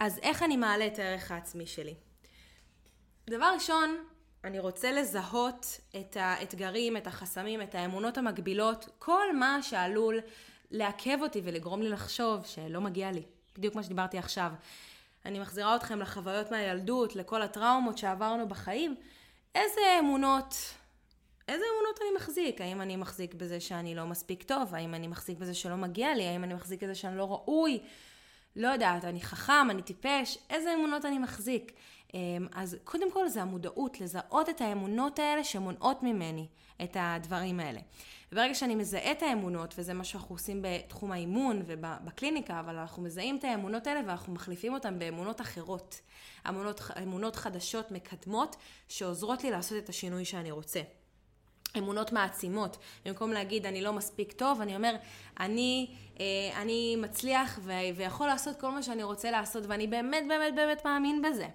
אז 0.00 0.18
איך 0.18 0.42
אני 0.42 0.56
מעלה 0.56 0.86
את 0.86 0.98
הערך 0.98 1.30
העצמי 1.30 1.66
שלי? 1.66 1.94
דבר 3.30 3.50
ראשון, 3.54 4.04
אני 4.44 4.58
רוצה 4.58 4.92
לזהות 4.92 5.80
את 5.96 6.16
האתגרים, 6.20 6.96
את 6.96 7.06
החסמים, 7.06 7.62
את 7.62 7.74
האמונות 7.74 8.18
המגבילות, 8.18 8.88
כל 8.98 9.36
מה 9.36 9.62
שעלול 9.62 10.20
לעכב 10.70 11.18
אותי 11.20 11.40
ולגרום 11.44 11.82
לי 11.82 11.88
לחשוב 11.88 12.46
שלא 12.46 12.80
מגיע 12.80 13.12
לי. 13.12 13.22
בדיוק 13.58 13.74
מה 13.74 13.82
שדיברתי 13.82 14.18
עכשיו. 14.18 14.52
אני 15.24 15.38
מחזירה 15.38 15.76
אתכם 15.76 16.00
לחוויות 16.00 16.50
מהילדות, 16.50 17.16
לכל 17.16 17.42
הטראומות 17.42 17.98
שעברנו 17.98 18.48
בחיים. 18.48 18.96
איזה 19.54 19.80
אמונות, 19.98 20.54
איזה 21.48 21.64
אמונות 21.74 21.98
אני 22.00 22.16
מחזיק? 22.16 22.60
האם 22.60 22.80
אני 22.80 22.96
מחזיק 22.96 23.34
בזה 23.34 23.60
שאני 23.60 23.94
לא 23.94 24.06
מספיק 24.06 24.42
טוב? 24.42 24.74
האם 24.74 24.94
אני 24.94 25.06
מחזיק 25.06 25.38
בזה 25.38 25.54
שלא 25.54 25.76
מגיע 25.76 26.14
לי? 26.14 26.26
האם 26.26 26.44
אני 26.44 26.54
מחזיק 26.54 26.82
בזה 26.82 26.94
שאני 26.94 27.16
לא 27.16 27.32
ראוי? 27.32 27.80
לא 28.56 28.68
יודעת, 28.68 29.04
אני 29.04 29.20
חכם, 29.20 29.70
אני 29.70 29.82
טיפש? 29.82 30.38
איזה 30.50 30.74
אמונות 30.74 31.04
אני 31.04 31.18
מחזיק? 31.18 31.72
אמ, 32.14 32.46
אז 32.54 32.76
קודם 32.84 33.12
כל 33.12 33.28
זה 33.28 33.42
המודעות, 33.42 34.00
לזהות 34.00 34.48
את 34.48 34.60
האמונות 34.60 35.18
האלה 35.18 35.44
שמונעות 35.44 36.02
ממני 36.02 36.46
את 36.82 36.96
הדברים 37.00 37.60
האלה. 37.60 37.80
וברגע 38.32 38.54
שאני 38.54 38.74
מזהה 38.74 39.12
את 39.12 39.22
האמונות, 39.22 39.74
וזה 39.78 39.94
מה 39.94 40.04
שאנחנו 40.04 40.34
עושים 40.34 40.62
בתחום 40.62 41.12
האימון 41.12 41.62
ובקליניקה, 41.66 42.60
אבל 42.60 42.76
אנחנו 42.76 43.02
מזהים 43.02 43.36
את 43.36 43.44
האמונות 43.44 43.86
האלה 43.86 44.00
ואנחנו 44.06 44.32
מחליפים 44.32 44.74
אותן 44.74 44.98
באמונות 44.98 45.40
אחרות. 45.40 46.00
אמונות, 46.48 46.80
אמונות 47.02 47.36
חדשות 47.36 47.90
מקדמות 47.90 48.56
שעוזרות 48.88 49.44
לי 49.44 49.50
לעשות 49.50 49.78
את 49.78 49.88
השינוי 49.88 50.24
שאני 50.24 50.50
רוצה. 50.50 50.80
אמונות 51.78 52.12
מעצימות. 52.12 52.76
במקום 53.06 53.32
להגיד 53.32 53.66
אני 53.66 53.82
לא 53.82 53.92
מספיק 53.92 54.32
טוב, 54.32 54.60
אני 54.60 54.76
אומר 54.76 54.94
אני, 55.40 55.86
אה, 56.20 56.24
אני 56.62 56.96
מצליח 56.96 57.58
ויכול 57.96 58.26
לעשות 58.26 58.60
כל 58.60 58.70
מה 58.70 58.82
שאני 58.82 59.02
רוצה 59.02 59.30
לעשות 59.30 59.64
ואני 59.66 59.86
באמת 59.86 60.24
באמת 60.28 60.54
באמת 60.54 60.84
מאמין 60.84 61.22
בזה. 61.22 61.46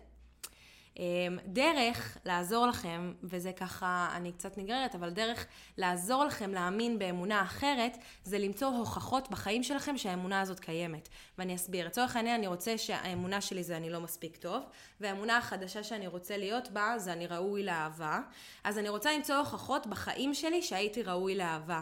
אמ, 0.99 1.37
דרך 1.45 2.17
לעזור 2.25 2.67
לכם, 2.67 3.13
וזה 3.23 3.51
ככה, 3.51 4.09
אני 4.15 4.31
קצת 4.31 4.57
נגררת, 4.57 4.95
אבל 4.95 5.09
דרך 5.09 5.45
לעזור 5.77 6.23
לכם 6.25 6.53
להאמין 6.53 6.99
באמונה 6.99 7.41
אחרת, 7.41 7.97
זה 8.23 8.39
למצוא 8.39 8.67
הוכחות 8.67 9.29
בחיים 9.29 9.63
שלכם 9.63 9.97
שהאמונה 9.97 10.41
הזאת 10.41 10.59
קיימת. 10.59 11.09
ואני 11.37 11.55
אסביר. 11.55 11.85
לצורך 11.85 12.15
העניין, 12.15 12.35
אני 12.35 12.47
רוצה 12.47 12.77
שהאמונה 12.77 13.41
שלי 13.41 13.63
זה 13.63 13.77
אני 13.77 13.89
לא 13.89 13.99
מספיק 13.99 14.37
טוב, 14.37 14.63
והאמונה 15.01 15.37
החדשה 15.37 15.83
שאני 15.83 16.07
רוצה 16.07 16.37
להיות 16.37 16.69
בה 16.69 16.93
זה 16.97 17.13
אני 17.13 17.27
ראוי 17.27 17.63
לאהבה. 17.63 18.19
אז 18.63 18.77
אני 18.77 18.89
רוצה 18.89 19.17
למצוא 19.17 19.35
הוכחות 19.35 19.87
בחיים 19.87 20.33
שלי 20.33 20.61
שהייתי 20.61 21.03
ראוי 21.03 21.35
לאהבה. 21.35 21.81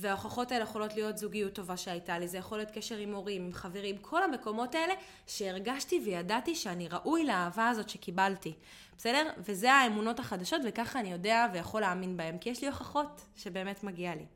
וההוכחות 0.00 0.52
האלה 0.52 0.64
יכולות 0.64 0.94
להיות 0.94 1.18
זוגיות 1.18 1.52
טובה 1.52 1.76
שהייתה 1.76 2.18
לי, 2.18 2.28
זה 2.28 2.38
יכול 2.38 2.58
להיות 2.58 2.70
קשר 2.70 2.96
עם 2.96 3.14
הורים, 3.14 3.46
עם 3.46 3.52
חברים, 3.52 3.98
כל 3.98 4.22
המקומות 4.22 4.74
האלה 4.74 4.94
שהרגשתי 5.26 6.00
וידעתי 6.04 6.54
שאני 6.54 6.88
ראוי 6.88 7.24
לאהבה 7.24 7.68
הזאת 7.68 7.88
שקיבלתי, 7.88 8.54
בסדר? 8.98 9.30
וזה 9.38 9.72
האמונות 9.72 10.18
החדשות 10.18 10.62
וככה 10.68 11.00
אני 11.00 11.12
יודע 11.12 11.46
ויכול 11.52 11.80
להאמין 11.80 12.16
בהם, 12.16 12.38
כי 12.38 12.50
יש 12.50 12.60
לי 12.60 12.68
הוכחות 12.68 13.22
שבאמת 13.36 13.84
מגיע 13.84 14.14
לי. 14.14 14.26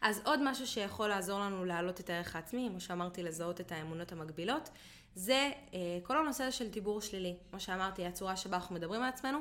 אז 0.00 0.20
עוד 0.24 0.40
משהו 0.42 0.66
שיכול 0.66 1.08
לעזור 1.08 1.40
לנו 1.40 1.64
להעלות 1.64 2.00
את 2.00 2.10
הערך 2.10 2.36
העצמי, 2.36 2.68
כמו 2.70 2.80
שאמרתי, 2.80 3.22
לזהות 3.22 3.60
את 3.60 3.72
האמונות 3.72 4.12
המקבילות, 4.12 4.70
זה 5.14 5.50
אה, 5.74 5.78
כל 6.02 6.18
הנושא 6.18 6.50
של 6.50 6.68
דיבור 6.68 7.00
שלילי. 7.00 7.36
כמו 7.50 7.60
שאמרתי, 7.60 8.06
הצורה 8.06 8.36
שבה 8.36 8.56
אנחנו 8.56 8.74
מדברים 8.74 9.02
על 9.02 9.08
עצמנו, 9.08 9.38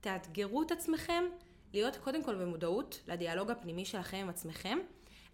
תאתגרו 0.00 0.62
את 0.62 0.70
עצמכם 0.70 1.24
להיות 1.72 1.96
קודם 1.96 2.24
כל 2.24 2.34
במודעות 2.34 3.00
לדיאלוג 3.08 3.50
הפנימי 3.50 3.84
שלכם 3.84 4.16
עם 4.16 4.28
עצמכם, 4.28 4.78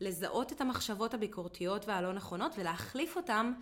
לזהות 0.01 0.53
את 0.53 0.61
המחשבות 0.61 1.15
הביקורתיות 1.15 1.89
והלא 1.89 2.13
נכונות 2.13 2.53
ולהחליף 2.59 3.17
אותם 3.17 3.53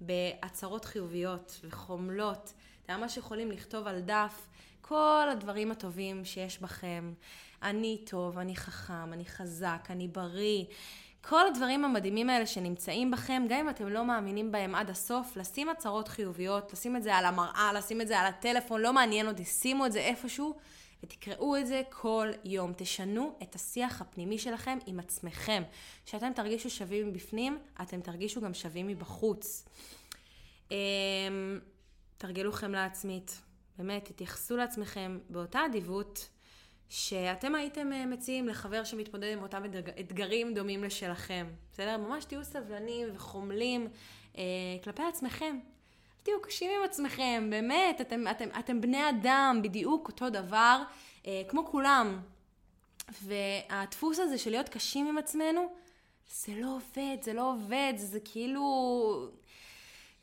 בהצהרות 0.00 0.84
חיוביות 0.84 1.60
וחומלות. 1.64 2.52
אתם 2.84 3.00
ממש 3.00 3.16
יכולים 3.16 3.50
לכתוב 3.50 3.86
על 3.86 4.00
דף 4.00 4.46
כל 4.80 5.28
הדברים 5.32 5.70
הטובים 5.70 6.24
שיש 6.24 6.58
בכם. 6.58 7.12
אני 7.62 7.98
טוב, 8.06 8.38
אני 8.38 8.56
חכם, 8.56 9.12
אני 9.12 9.24
חזק, 9.24 9.86
אני 9.90 10.08
בריא. 10.08 10.64
כל 11.28 11.46
הדברים 11.46 11.84
המדהימים 11.84 12.30
האלה 12.30 12.46
שנמצאים 12.46 13.10
בכם, 13.10 13.42
גם 13.48 13.58
אם 13.58 13.68
אתם 13.68 13.88
לא 13.88 14.04
מאמינים 14.04 14.52
בהם 14.52 14.74
עד 14.74 14.90
הסוף, 14.90 15.36
לשים 15.36 15.68
הצהרות 15.68 16.08
חיוביות, 16.08 16.72
לשים 16.72 16.96
את 16.96 17.02
זה 17.02 17.14
על 17.14 17.24
המראה, 17.24 17.72
לשים 17.74 18.00
את 18.00 18.08
זה 18.08 18.18
על 18.18 18.26
הטלפון, 18.26 18.80
לא 18.80 18.92
מעניין 18.92 19.28
אותי, 19.28 19.44
שימו 19.44 19.86
את 19.86 19.92
זה 19.92 20.00
איפשהו. 20.00 20.58
ותקראו 21.04 21.56
את 21.56 21.66
זה 21.66 21.82
כל 21.90 22.28
יום. 22.44 22.72
תשנו 22.76 23.38
את 23.42 23.54
השיח 23.54 24.00
הפנימי 24.00 24.38
שלכם 24.38 24.78
עם 24.86 25.00
עצמכם. 25.00 25.62
כשאתם 26.06 26.32
תרגישו 26.32 26.70
שווים 26.70 27.08
מבפנים, 27.08 27.58
אתם 27.82 28.00
תרגישו 28.00 28.40
גם 28.40 28.54
שווים 28.54 28.86
מבחוץ. 28.86 29.64
אמ, 30.70 30.76
תרגלו 32.18 32.52
חמלה 32.52 32.84
עצמית. 32.84 33.40
באמת, 33.78 34.04
תתייחסו 34.04 34.56
לעצמכם 34.56 35.18
באותה 35.30 35.66
אדיבות 35.66 36.28
שאתם 36.88 37.54
הייתם 37.54 37.92
אה, 37.92 38.06
מציעים 38.06 38.48
לחבר 38.48 38.84
שמתמודד 38.84 39.32
עם 39.32 39.42
אותם 39.42 39.62
אתגרים 40.00 40.54
דומים 40.54 40.84
לשלכם. 40.84 41.46
בסדר? 41.72 41.96
ממש 41.96 42.24
תהיו 42.24 42.44
סבלנים 42.44 43.08
וחומלים 43.14 43.88
אה, 44.38 44.42
כלפי 44.84 45.02
עצמכם. 45.02 45.58
תהיו 46.24 46.42
קשים 46.42 46.70
עם 46.78 46.84
עצמכם, 46.84 47.46
באמת, 47.50 48.00
אתם, 48.00 48.24
אתם, 48.30 48.48
אתם 48.58 48.80
בני 48.80 49.08
אדם, 49.08 49.60
בדיוק 49.62 50.08
אותו 50.08 50.30
דבר, 50.30 50.82
אה, 51.26 51.42
כמו 51.48 51.66
כולם. 51.66 52.20
והדפוס 53.22 54.18
הזה 54.18 54.38
של 54.38 54.50
להיות 54.50 54.68
קשים 54.68 55.06
עם 55.06 55.18
עצמנו, 55.18 55.68
זה 56.30 56.52
לא 56.56 56.76
עובד, 56.76 57.16
זה 57.22 57.32
לא 57.32 57.50
עובד, 57.52 57.92
זה 57.96 58.20
כאילו... 58.24 59.28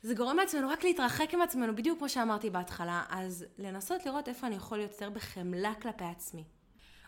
זה 0.02 0.14
גורם 0.14 0.36
לעצמנו 0.36 0.68
רק 0.68 0.84
להתרחק 0.84 1.34
עם 1.34 1.42
עצמנו, 1.42 1.76
בדיוק 1.76 1.98
כמו 1.98 2.08
שאמרתי 2.08 2.50
בהתחלה. 2.50 3.02
אז 3.08 3.44
לנסות 3.58 4.06
לראות 4.06 4.28
איפה 4.28 4.46
אני 4.46 4.56
יכול 4.56 4.78
להיות 4.78 4.92
יותר 4.92 5.10
בחמלה 5.10 5.74
כלפי 5.74 6.04
עצמי. 6.04 6.44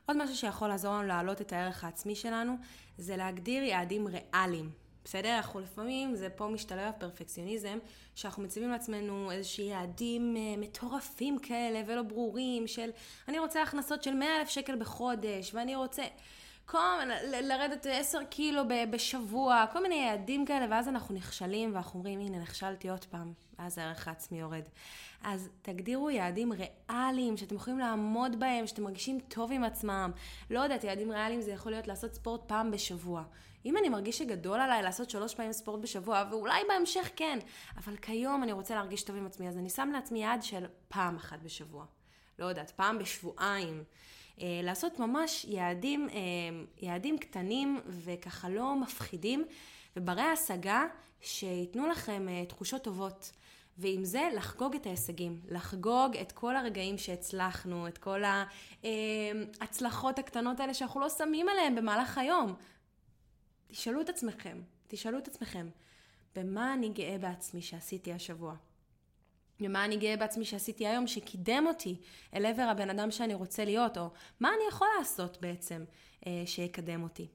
עוד 0.07 0.17
משהו 0.17 0.37
שיכול 0.37 0.69
לעזור 0.69 0.93
לנו 0.95 1.03
להעלות 1.03 1.41
את 1.41 1.53
הערך 1.53 1.85
העצמי 1.85 2.15
שלנו, 2.15 2.57
זה 2.99 3.17
להגדיר 3.17 3.63
יעדים 3.63 4.07
ריאליים. 4.07 4.84
בסדר? 5.05 5.37
אנחנו 5.37 5.61
לפעמים, 5.61 6.15
זה 6.15 6.31
פה 6.31 6.49
משתלב 6.49 6.89
הפרפקציוניזם, 6.89 7.79
שאנחנו 8.15 8.43
מציבים 8.43 8.71
לעצמנו 8.71 9.31
איזשהם 9.31 9.67
יעדים 9.67 10.37
uh, 10.37 10.61
מטורפים 10.61 11.39
כאלה 11.39 11.83
ולא 11.87 12.03
ברורים, 12.03 12.67
של 12.67 12.91
אני 13.29 13.39
רוצה 13.39 13.63
הכנסות 13.63 14.03
של 14.03 14.15
100 14.15 14.41
אלף 14.41 14.49
שקל 14.49 14.77
בחודש, 14.77 15.55
ואני 15.55 15.77
רוצה 15.77 16.03
כל, 16.67 16.79
לרדת 17.43 17.87
10 17.91 18.19
קילו 18.25 18.63
בשבוע, 18.91 19.65
כל 19.73 19.83
מיני 19.83 19.95
יעדים 19.95 20.47
כאלה, 20.47 20.67
ואז 20.71 20.89
אנחנו 20.89 21.15
נכשלים, 21.15 21.75
ואנחנו 21.75 21.99
אומרים, 21.99 22.21
הנה, 22.21 22.39
נכשלתי 22.39 22.91
עוד 22.91 23.05
פעם, 23.05 23.33
ואז 23.59 23.79
הערך 23.79 24.09
העצמי 24.09 24.41
יורד. 24.41 24.63
אז 25.23 25.49
תגדירו 25.63 26.11
יעדים 26.11 26.53
ריאליים, 26.53 27.37
שאתם 27.37 27.55
יכולים 27.55 27.79
לעמוד 27.79 28.41
בהם, 28.41 28.67
שאתם 28.67 28.83
מרגישים 28.83 29.21
טוב 29.29 29.53
עם 29.53 29.65
עצמם. 29.65 30.11
לא 30.51 30.61
יודעת, 30.61 30.85
יעדים 30.85 31.11
ריאליים 31.11 31.41
זה 31.41 31.51
יכול 31.51 31.73
להיות 31.73 31.89
לעשות 31.89 32.15
ספורט 32.15 32.41
פעם 32.47 32.71
בשבוע. 32.71 33.23
אם 33.65 33.77
אני 33.77 33.89
מרגיש 33.89 34.19
שגדול 34.19 34.61
עליי 34.61 34.83
לעשות 34.83 35.11
שלוש 35.11 35.35
פעמים 35.35 35.53
ספורט 35.53 35.81
בשבוע, 35.81 36.25
ואולי 36.31 36.63
בהמשך 36.69 37.11
כן, 37.17 37.39
אבל 37.77 37.97
כיום 37.97 38.43
אני 38.43 38.53
רוצה 38.53 38.75
להרגיש 38.75 39.03
טוב 39.03 39.17
עם 39.17 39.27
עצמי, 39.27 39.49
אז 39.49 39.57
אני 39.57 39.71
שם 39.71 39.91
לעצמי 39.93 40.23
יעד 40.23 40.43
של 40.43 40.65
פעם 40.89 41.17
אחת 41.17 41.39
בשבוע. 41.43 41.85
לא 42.39 42.45
יודעת, 42.45 42.71
פעם 42.71 42.99
בשבועיים. 42.99 43.85
אה, 44.41 44.61
לעשות 44.63 44.99
ממש 44.99 45.47
יעדים, 45.49 46.09
אה, 46.09 46.17
יעדים 46.81 47.19
קטנים 47.19 47.81
וככה 47.87 48.49
לא 48.49 48.77
מפחידים, 48.77 49.45
וברי 49.97 50.23
השגה 50.23 50.85
שייתנו 51.21 51.87
לכם 51.87 52.29
אה, 52.29 52.45
תחושות 52.49 52.83
טובות. 52.83 53.33
ועם 53.79 54.05
זה 54.05 54.29
לחגוג 54.37 54.75
את 54.75 54.87
ההישגים, 54.87 55.41
לחגוג 55.49 56.17
את 56.17 56.33
כל 56.33 56.57
הרגעים 56.57 56.99
שהצלחנו, 56.99 57.89
את 57.89 57.99
כל 57.99 58.23
ההצלחות 59.61 60.19
הקטנות 60.19 60.61
האלה 60.61 60.75
שאנחנו 60.75 61.01
לא 61.01 61.09
שמים 61.09 61.49
עליהן 61.49 61.75
במהלך 61.75 62.19
היום. 62.19 62.55
תשאלו 63.67 64.01
את 64.01 64.09
עצמכם, 64.09 64.63
תשאלו 64.89 65.19
את 65.19 65.29
עצמכם, 65.29 65.69
במה 66.37 66.75
אני 66.75 66.89
גאה 66.89 67.19
בעצמי 67.19 67.63
שעשיתי 67.63 68.13
השבוע? 68.13 68.55
במה 69.61 69.85
אני 69.85 69.97
גאה 69.97 70.17
בעצמי 70.17 70.45
שעשיתי 70.45 70.87
היום 70.87 71.07
שקידם 71.07 71.65
אותי 71.67 71.97
אל 72.35 72.47
עבר 72.47 72.63
הבן 72.63 72.91
אדם 72.91 73.11
שאני 73.11 73.35
רוצה 73.35 73.65
להיות, 73.65 73.99
או 73.99 74.11
מה 74.41 74.49
אני 74.49 74.69
יכול 74.69 74.89
לעשות 74.99 75.39
בעצם 75.41 75.85
אה, 76.27 76.43
שיקדם 76.47 77.03
אותי. 77.03 77.29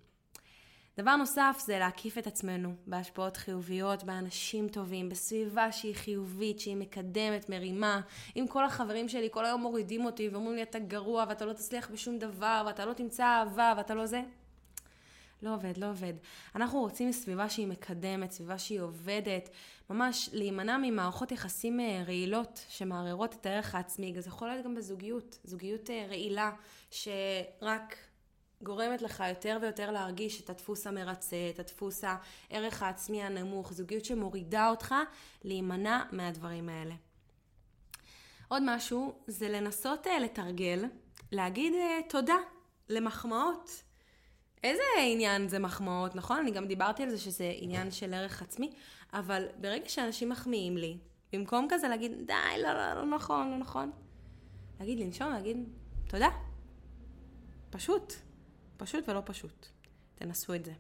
דבר 1.00 1.16
נוסף 1.16 1.62
זה 1.66 1.80
להקיף 1.80 2.18
את 2.18 2.28
עצמנו 2.28 2.74
בהשפעות 2.88 3.38
חיוביות, 3.38 4.04
באנשים 4.04 4.68
טובים, 4.68 5.10
בסביבה 5.10 5.72
שהיא 5.72 5.96
חיובית, 5.96 6.60
שהיא 6.60 6.76
מקדמת, 6.76 7.50
מרימה. 7.50 8.02
אם 8.36 8.46
כל 8.50 8.66
החברים 8.66 9.10
שלי 9.10 9.28
כל 9.32 9.46
היום 9.46 9.62
מורידים 9.62 10.06
אותי 10.06 10.30
ואומרים 10.30 10.56
לי 10.56 10.64
אתה 10.64 10.80
גרוע 10.80 11.26
ואתה 11.30 11.46
לא 11.46 11.54
תצליח 11.54 11.90
בשום 11.90 12.20
דבר 12.20 12.64
ואתה 12.68 12.86
לא 12.86 12.94
תמצא 12.94 13.24
אהבה 13.24 13.74
ואתה 13.78 13.94
לא 13.94 14.06
זה, 14.06 14.22
לא 15.42 15.54
עובד, 15.54 15.78
לא 15.78 15.90
עובד. 15.90 16.14
אנחנו 16.56 16.80
רוצים 16.80 17.12
סביבה 17.12 17.50
שהיא 17.50 17.68
מקדמת, 17.68 18.32
סביבה 18.32 18.58
שהיא 18.58 18.80
עובדת, 18.80 19.50
ממש 19.90 20.30
להימנע 20.34 20.78
ממערכות 20.78 21.32
יחסים 21.32 21.80
אה, 21.80 22.04
רעילות 22.08 22.66
שמערערות 22.70 23.34
את 23.34 23.46
הערך 23.46 23.76
העצמי. 23.76 24.14
זה 24.20 24.30
יכול 24.30 24.48
להיות 24.48 24.66
גם 24.66 24.76
בזוגיות, 24.76 25.40
זוגיות 25.44 25.90
אה, 25.90 26.06
רעילה 26.10 26.52
שרק 26.92 27.96
גורמת 28.62 29.02
לך 29.02 29.24
יותר 29.30 29.58
ויותר 29.62 29.92
להרגיש 29.92 30.42
את 30.42 30.50
הדפוס 30.50 30.88
המרצה, 30.88 31.50
את 31.54 31.60
הדפוס 31.60 32.04
הערך 32.04 32.84
העצמי 32.84 33.24
הנמוך, 33.24 33.74
זוגיות 33.74 34.06
שמורידה 34.06 34.70
אותך, 34.70 34.96
להימנע 35.44 36.04
מהדברים 36.12 36.70
האלה. 36.70 36.96
עוד 38.48 38.64
משהו 38.66 39.14
זה 39.28 39.50
לנסות 39.50 40.08
אה, 40.08 40.20
לתרגל, 40.20 40.86
להגיד 41.32 41.74
תודה 42.10 42.38
למחמאות. 42.90 43.89
איזה 44.64 44.84
עניין 45.02 45.48
זה 45.48 45.60
מחמאות, 45.60 46.16
נכון? 46.16 46.38
אני 46.38 46.52
גם 46.52 46.68
דיברתי 46.68 47.04
על 47.04 47.10
זה 47.10 47.18
שזה 47.18 47.54
עניין 47.56 47.92
של 47.92 48.14
ערך 48.14 48.42
עצמי, 48.42 48.72
אבל 49.14 49.46
ברגע 49.62 49.90
שאנשים 49.90 50.30
מחמיאים 50.30 50.78
לי, 50.78 50.98
במקום 51.34 51.68
כזה 51.70 51.88
להגיד, 51.88 52.12
די, 52.26 52.34
לא, 52.62 52.74
לא, 52.74 52.94
לא 52.94 53.06
נכון, 53.06 53.52
לא 53.52 53.58
נכון, 53.58 53.92
להגיד, 54.80 55.00
לנשום, 55.00 55.30
להגיד, 55.30 55.58
תודה. 56.08 56.30
פשוט. 57.70 58.14
פשוט 58.78 59.10
ולא 59.10 59.22
פשוט. 59.26 59.68
תנסו 60.16 60.54
את 60.54 60.66
זה. 60.66 60.74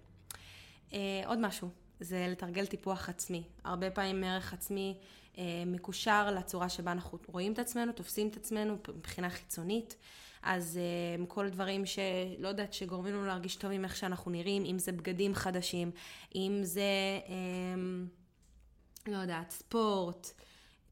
Uh, 0.89 0.94
עוד 1.26 1.39
משהו, 1.39 1.70
זה 2.00 2.28
לתרגל 2.30 2.65
טיפוח 2.65 3.10
עצמי. 3.10 3.44
הרבה 3.63 3.92
פעמים 3.92 4.24
ערך 4.24 4.54
עצמי 4.54 4.98
uh, 5.34 5.39
מקושר 5.65 6.32
לצורה 6.32 6.70
שבה 6.70 6.92
אנחנו 6.92 7.18
רואים 7.28 7.54
את 7.54 7.60
עצמנו, 7.60 7.92
תופסים 7.92 8.28
את 8.28 8.38
עצמנו 8.38 8.78
מבחינה 8.96 9.30
חיצונית. 9.30 9.96
אז 10.43 10.80
um, 11.19 11.25
כל 11.25 11.45
הדברים 11.45 11.86
שלא 11.86 12.47
יודעת, 12.47 12.73
שגורמים 12.73 13.13
לנו 13.13 13.25
להרגיש 13.25 13.56
טוב 13.56 13.71
עם 13.71 13.84
איך 13.84 13.95
שאנחנו 13.95 14.32
נראים, 14.32 14.65
אם 14.65 14.80
זה 14.80 14.91
בגדים 14.91 15.36
חדשים, 15.36 15.91
אם 16.36 16.60
זה, 16.63 17.19
um, 17.25 19.10
לא 19.12 19.17
יודעת, 19.17 19.52
ספורט, 19.52 20.32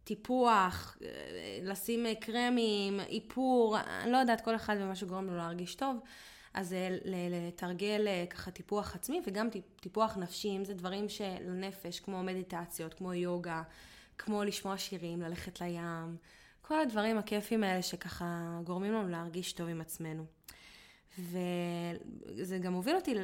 טיפוח, 0.04 0.98
אה, 1.02 1.08
לשים 1.64 2.06
קרמים, 2.20 3.00
איפור, 3.00 3.78
אני 3.80 4.12
לא 4.12 4.18
יודעת, 4.18 4.42
כל 4.42 4.56
אחד 4.56 4.76
ומה 4.80 4.96
שגורם 4.96 5.28
לו 5.28 5.38
להרגיש 5.38 5.76
טוב. 5.76 5.98
אז 6.54 6.76
לתרגל 7.06 8.08
אה, 8.08 8.26
ככה 8.30 8.52
טיפוח 8.52 8.96
עצמי 8.96 9.22
וגם 9.26 9.48
טיפוח 9.80 10.18
נפשי, 10.18 10.58
אם 10.58 10.66
זה 10.66 10.74
דברים 10.74 11.10
שלנפש, 11.10 12.00
כמו 12.00 12.24
מדיטציות, 12.24 12.94
כמו 12.94 13.14
יוגה, 13.14 13.62
כמו 14.18 14.44
לשמוע 14.44 14.78
שירים, 14.78 15.22
ללכת 15.22 15.62
לים, 15.62 16.18
כל 16.68 16.80
הדברים 16.80 17.18
הכיפים 17.18 17.64
האלה 17.64 17.82
שככה 17.82 18.60
גורמים 18.64 18.94
לנו 18.94 19.10
להרגיש 19.10 19.54
טוב 19.54 19.68
עם 19.68 19.82
עצמנו. 19.82 20.26
וזה 21.20 22.58
גם 22.58 22.74
הוביל 22.74 22.96
אותי 22.96 23.16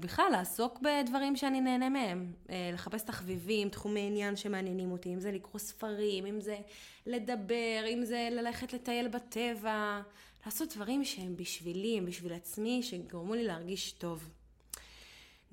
בכלל 0.00 0.28
לעסוק 0.32 0.80
בדברים 0.80 1.36
שאני 1.36 1.60
נהנה 1.60 1.88
מהם. 1.88 2.32
אה, 2.50 2.70
לחפש 2.72 3.02
תחביבים, 3.02 3.68
תחומי 3.68 4.00
עניין 4.00 4.36
שמעניינים 4.36 4.92
אותי, 4.92 5.14
אם 5.14 5.20
זה 5.20 5.32
לקרוא 5.32 5.58
ספרים, 5.58 6.26
אם 6.26 6.40
זה 6.40 6.58
לדבר, 7.06 7.84
אם 7.86 8.04
זה 8.04 8.28
ללכת 8.32 8.72
לטייל 8.72 9.08
בטבע, 9.08 10.00
לעשות 10.46 10.74
דברים 10.74 11.04
שהם 11.04 11.36
בשבילי, 11.36 11.98
הם 11.98 12.06
בשביל 12.06 12.32
עצמי, 12.32 12.82
שגורמו 12.82 13.34
לי 13.34 13.44
להרגיש 13.44 13.92
טוב. 13.92 14.28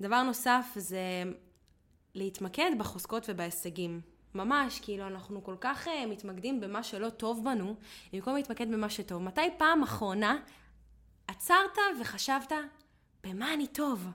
דבר 0.00 0.22
נוסף 0.22 0.66
זה 0.76 1.22
להתמקד 2.14 2.70
בחוזקות 2.78 3.26
ובהישגים. 3.28 4.00
ממש, 4.34 4.80
כאילו 4.80 5.06
אנחנו 5.06 5.44
כל 5.44 5.56
כך 5.60 5.86
uh, 5.86 5.90
מתמקדים 6.08 6.60
במה 6.60 6.82
שלא 6.82 7.08
טוב 7.08 7.44
בנו, 7.44 7.74
במקום 8.12 8.34
להתמקד 8.34 8.72
במה 8.72 8.90
שטוב. 8.90 9.22
מתי 9.22 9.40
פעם 9.58 9.82
אחרונה 9.82 10.36
עצרת 11.26 11.78
וחשבת, 12.00 12.52
במה 13.24 13.54
אני 13.54 13.66
טוב? 13.66 14.06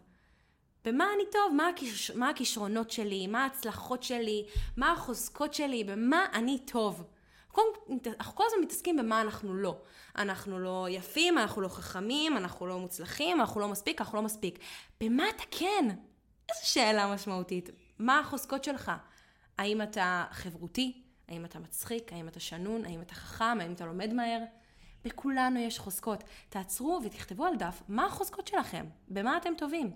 במה 0.86 1.06
אני 1.16 1.24
טוב? 1.32 1.54
מה, 1.54 1.68
הכיש... 1.68 2.12
מה 2.12 2.30
הכישרונות 2.30 2.92
שלי? 2.92 3.28
מה 3.28 3.44
ההצלחות 3.44 4.04
שלי? 4.04 4.46
מה 4.78 4.92
החוזקות 4.92 5.54
שלי? 5.54 5.84
במה 5.84 6.26
אני 6.34 6.60
טוב? 6.60 7.04
אנחנו 8.20 8.36
כל 8.36 8.44
הזמן 8.48 8.64
מתעסקים 8.64 8.98
במה 8.98 9.22
אנחנו 9.22 9.54
לא. 9.54 9.78
אנחנו 10.16 10.60
לא 10.60 10.88
יפים, 10.90 11.38
אנחנו 11.38 11.62
לא 11.62 11.68
חכמים, 11.68 12.38
אנחנו 12.38 12.68
לא 12.68 12.80
מוצלחים, 12.80 13.42
אנחנו 13.42 13.60
לא 13.62 13.68
מספיק, 13.68 14.02
אנחנו 14.02 14.18
לא 14.18 14.24
מספיק. 14.24 14.60
במה 15.02 15.30
אתה 15.30 15.44
כן? 15.52 15.86
איזו 16.50 16.70
שאלה 16.70 17.14
משמעותית. 17.14 17.70
מה 18.00 18.20
החוזקות 18.20 18.64
שלך? 18.64 18.92
האם 19.58 19.82
אתה 19.82 20.26
חברותי? 20.32 21.02
האם 21.28 21.46
אתה 21.46 21.60
מצחיק? 21.60 22.14
האם 22.14 22.28
אתה 22.28 22.40
שנון? 22.40 22.86
האם 22.86 23.02
אתה 23.02 23.16
חכם? 23.16 23.58
האם 23.62 23.74
אתה 23.74 23.86
לומד 23.86 24.14
מהר? 24.14 24.40
בכולנו 25.06 25.60
יש 25.60 25.80
חוזקות. 25.80 26.24
תעצרו 26.50 27.02
ותכתבו 27.06 27.46
על 27.46 27.56
דף 27.56 27.82
מה 27.88 28.06
החוזקות 28.06 28.48
שלכם, 28.48 28.86
במה 29.08 29.38
אתם 29.38 29.54
טובים, 29.58 29.92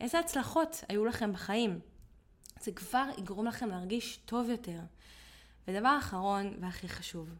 איזה 0.00 0.18
הצלחות 0.18 0.84
היו 0.88 1.04
לכם 1.04 1.32
בחיים. 1.32 1.80
זה 2.60 2.72
כבר 2.72 3.04
יגרום 3.18 3.46
לכם 3.46 3.68
להרגיש 3.68 4.16
טוב 4.16 4.50
יותר. 4.50 4.80
ודבר 5.68 5.96
אחרון 5.98 6.54
והכי 6.60 6.88
חשוב, 6.88 7.30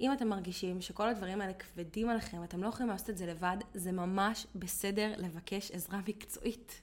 אם 0.00 0.12
אתם 0.12 0.28
מרגישים 0.28 0.80
שכל 0.80 1.08
הדברים 1.08 1.40
האלה 1.40 1.52
כבדים 1.52 2.10
עליכם, 2.10 2.44
אתם 2.44 2.62
לא 2.62 2.68
יכולים 2.68 2.88
לעשות 2.88 3.10
את 3.10 3.18
זה 3.18 3.26
לבד, 3.26 3.56
זה 3.74 3.92
ממש 3.92 4.46
בסדר 4.54 5.12
לבקש 5.16 5.70
עזרה 5.70 6.00
מקצועית. 6.08 6.82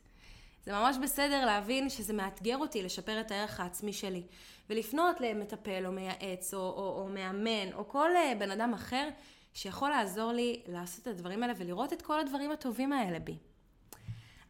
זה 0.68 0.74
ממש 0.74 0.98
בסדר 1.04 1.46
להבין 1.46 1.90
שזה 1.90 2.14
מאתגר 2.14 2.58
אותי 2.58 2.84
לשפר 2.84 3.22
את 3.22 3.32
הערך 3.32 3.60
העצמי 3.60 3.94
שלי. 3.94 4.24
ולפנות 4.70 5.22
למטפל 5.22 5.86
או 5.86 5.92
מייעץ 5.92 6.54
או, 6.54 6.60
או, 6.60 7.02
או 7.02 7.08
מאמן 7.08 7.74
או 7.74 7.88
כל 7.88 8.16
אה, 8.16 8.34
בן 8.40 8.52
אדם 8.52 8.74
אחר 8.74 9.10
שיכול 9.54 9.90
לעזור 9.90 10.32
לי 10.32 10.62
לעשות 10.68 11.02
את 11.02 11.08
הדברים 11.08 11.44
האלה 11.44 11.54
ולראות 11.58 11.94
את 11.94 12.02
כל 12.02 12.20
הדברים 12.20 12.52
הטובים 12.52 12.94
האלה 12.94 13.20
בי. 13.20 13.38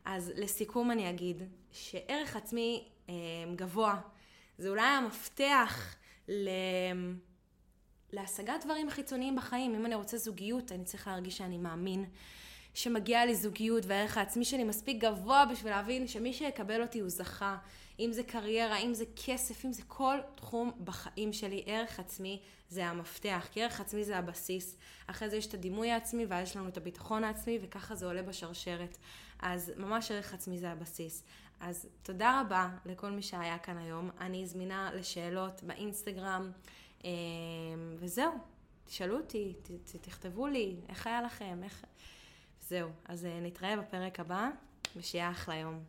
אז 0.05 0.31
לסיכום 0.35 0.91
אני 0.91 1.09
אגיד 1.09 1.43
שערך 1.71 2.35
עצמי 2.35 2.87
אה, 3.09 3.13
גבוה 3.55 4.01
זה 4.57 4.69
אולי 4.69 4.87
המפתח 4.87 5.95
ל... 6.27 6.49
להשגת 8.13 8.65
דברים 8.65 8.89
חיצוניים 8.89 9.35
בחיים. 9.35 9.75
אם 9.75 9.85
אני 9.85 9.95
רוצה 9.95 10.17
זוגיות, 10.17 10.71
אני 10.71 10.83
צריך 10.83 11.07
להרגיש 11.07 11.37
שאני 11.37 11.57
מאמין 11.57 12.05
שמגיעה 12.77 13.25
לי 13.25 13.35
זוגיות 13.35 13.85
והערך 13.85 14.17
העצמי 14.17 14.45
שלי 14.45 14.63
מספיק 14.63 15.03
גבוה 15.03 15.45
בשביל 15.45 15.71
להבין 15.71 16.07
שמי 16.07 16.33
שיקבל 16.33 16.81
אותי 16.81 16.99
הוא 16.99 17.09
זכה. 17.09 17.57
אם 17.99 18.09
זה 18.13 18.23
קריירה, 18.23 18.77
אם 18.77 18.93
זה 18.93 19.05
כסף, 19.25 19.65
אם 19.65 19.73
זה 19.73 19.83
כל 19.87 20.17
תחום 20.35 20.71
בחיים 20.83 21.33
שלי, 21.33 21.63
ערך 21.65 21.99
עצמי 21.99 22.41
זה 22.69 22.85
המפתח, 22.85 23.47
כי 23.51 23.63
ערך 23.63 23.81
עצמי 23.81 24.03
זה 24.03 24.17
הבסיס. 24.17 24.77
אחרי 25.07 25.29
זה 25.29 25.35
יש 25.35 25.47
את 25.47 25.53
הדימוי 25.53 25.91
העצמי 25.91 26.25
ואז 26.25 26.47
יש 26.47 26.57
לנו 26.57 26.67
את 26.67 26.77
הביטחון 26.77 27.23
העצמי 27.23 27.59
וככה 27.61 27.95
זה 27.95 28.05
עולה 28.05 28.21
בשרשרת. 28.21 28.97
אז 29.39 29.73
ממש 29.77 30.11
ערך 30.11 30.33
עצמי 30.33 30.57
זה 30.57 30.69
הבסיס. 30.69 31.23
אז 31.59 31.87
תודה 32.03 32.41
רבה 32.41 32.69
לכל 32.85 33.09
מי 33.09 33.21
שהיה 33.21 33.57
כאן 33.57 33.77
היום. 33.77 34.09
אני 34.19 34.47
זמינה 34.47 34.91
לשאלות 34.93 35.63
באינסטגרם, 35.63 36.51
אמ, 37.03 37.09
וזהו. 37.99 38.31
תשאלו 38.85 39.17
אותי, 39.17 39.53
תכתבו 40.01 40.47
לי, 40.47 40.75
איך 40.89 41.07
היה 41.07 41.21
לכם, 41.21 41.59
איך... 41.63 41.85
זהו, 42.69 42.89
אז 43.05 43.25
אה, 43.25 43.39
נתראה 43.41 43.77
בפרק 43.77 44.19
הבא, 44.19 44.49
ושיהיה 44.95 45.31
אחלה 45.31 45.55
יום. 45.55 45.83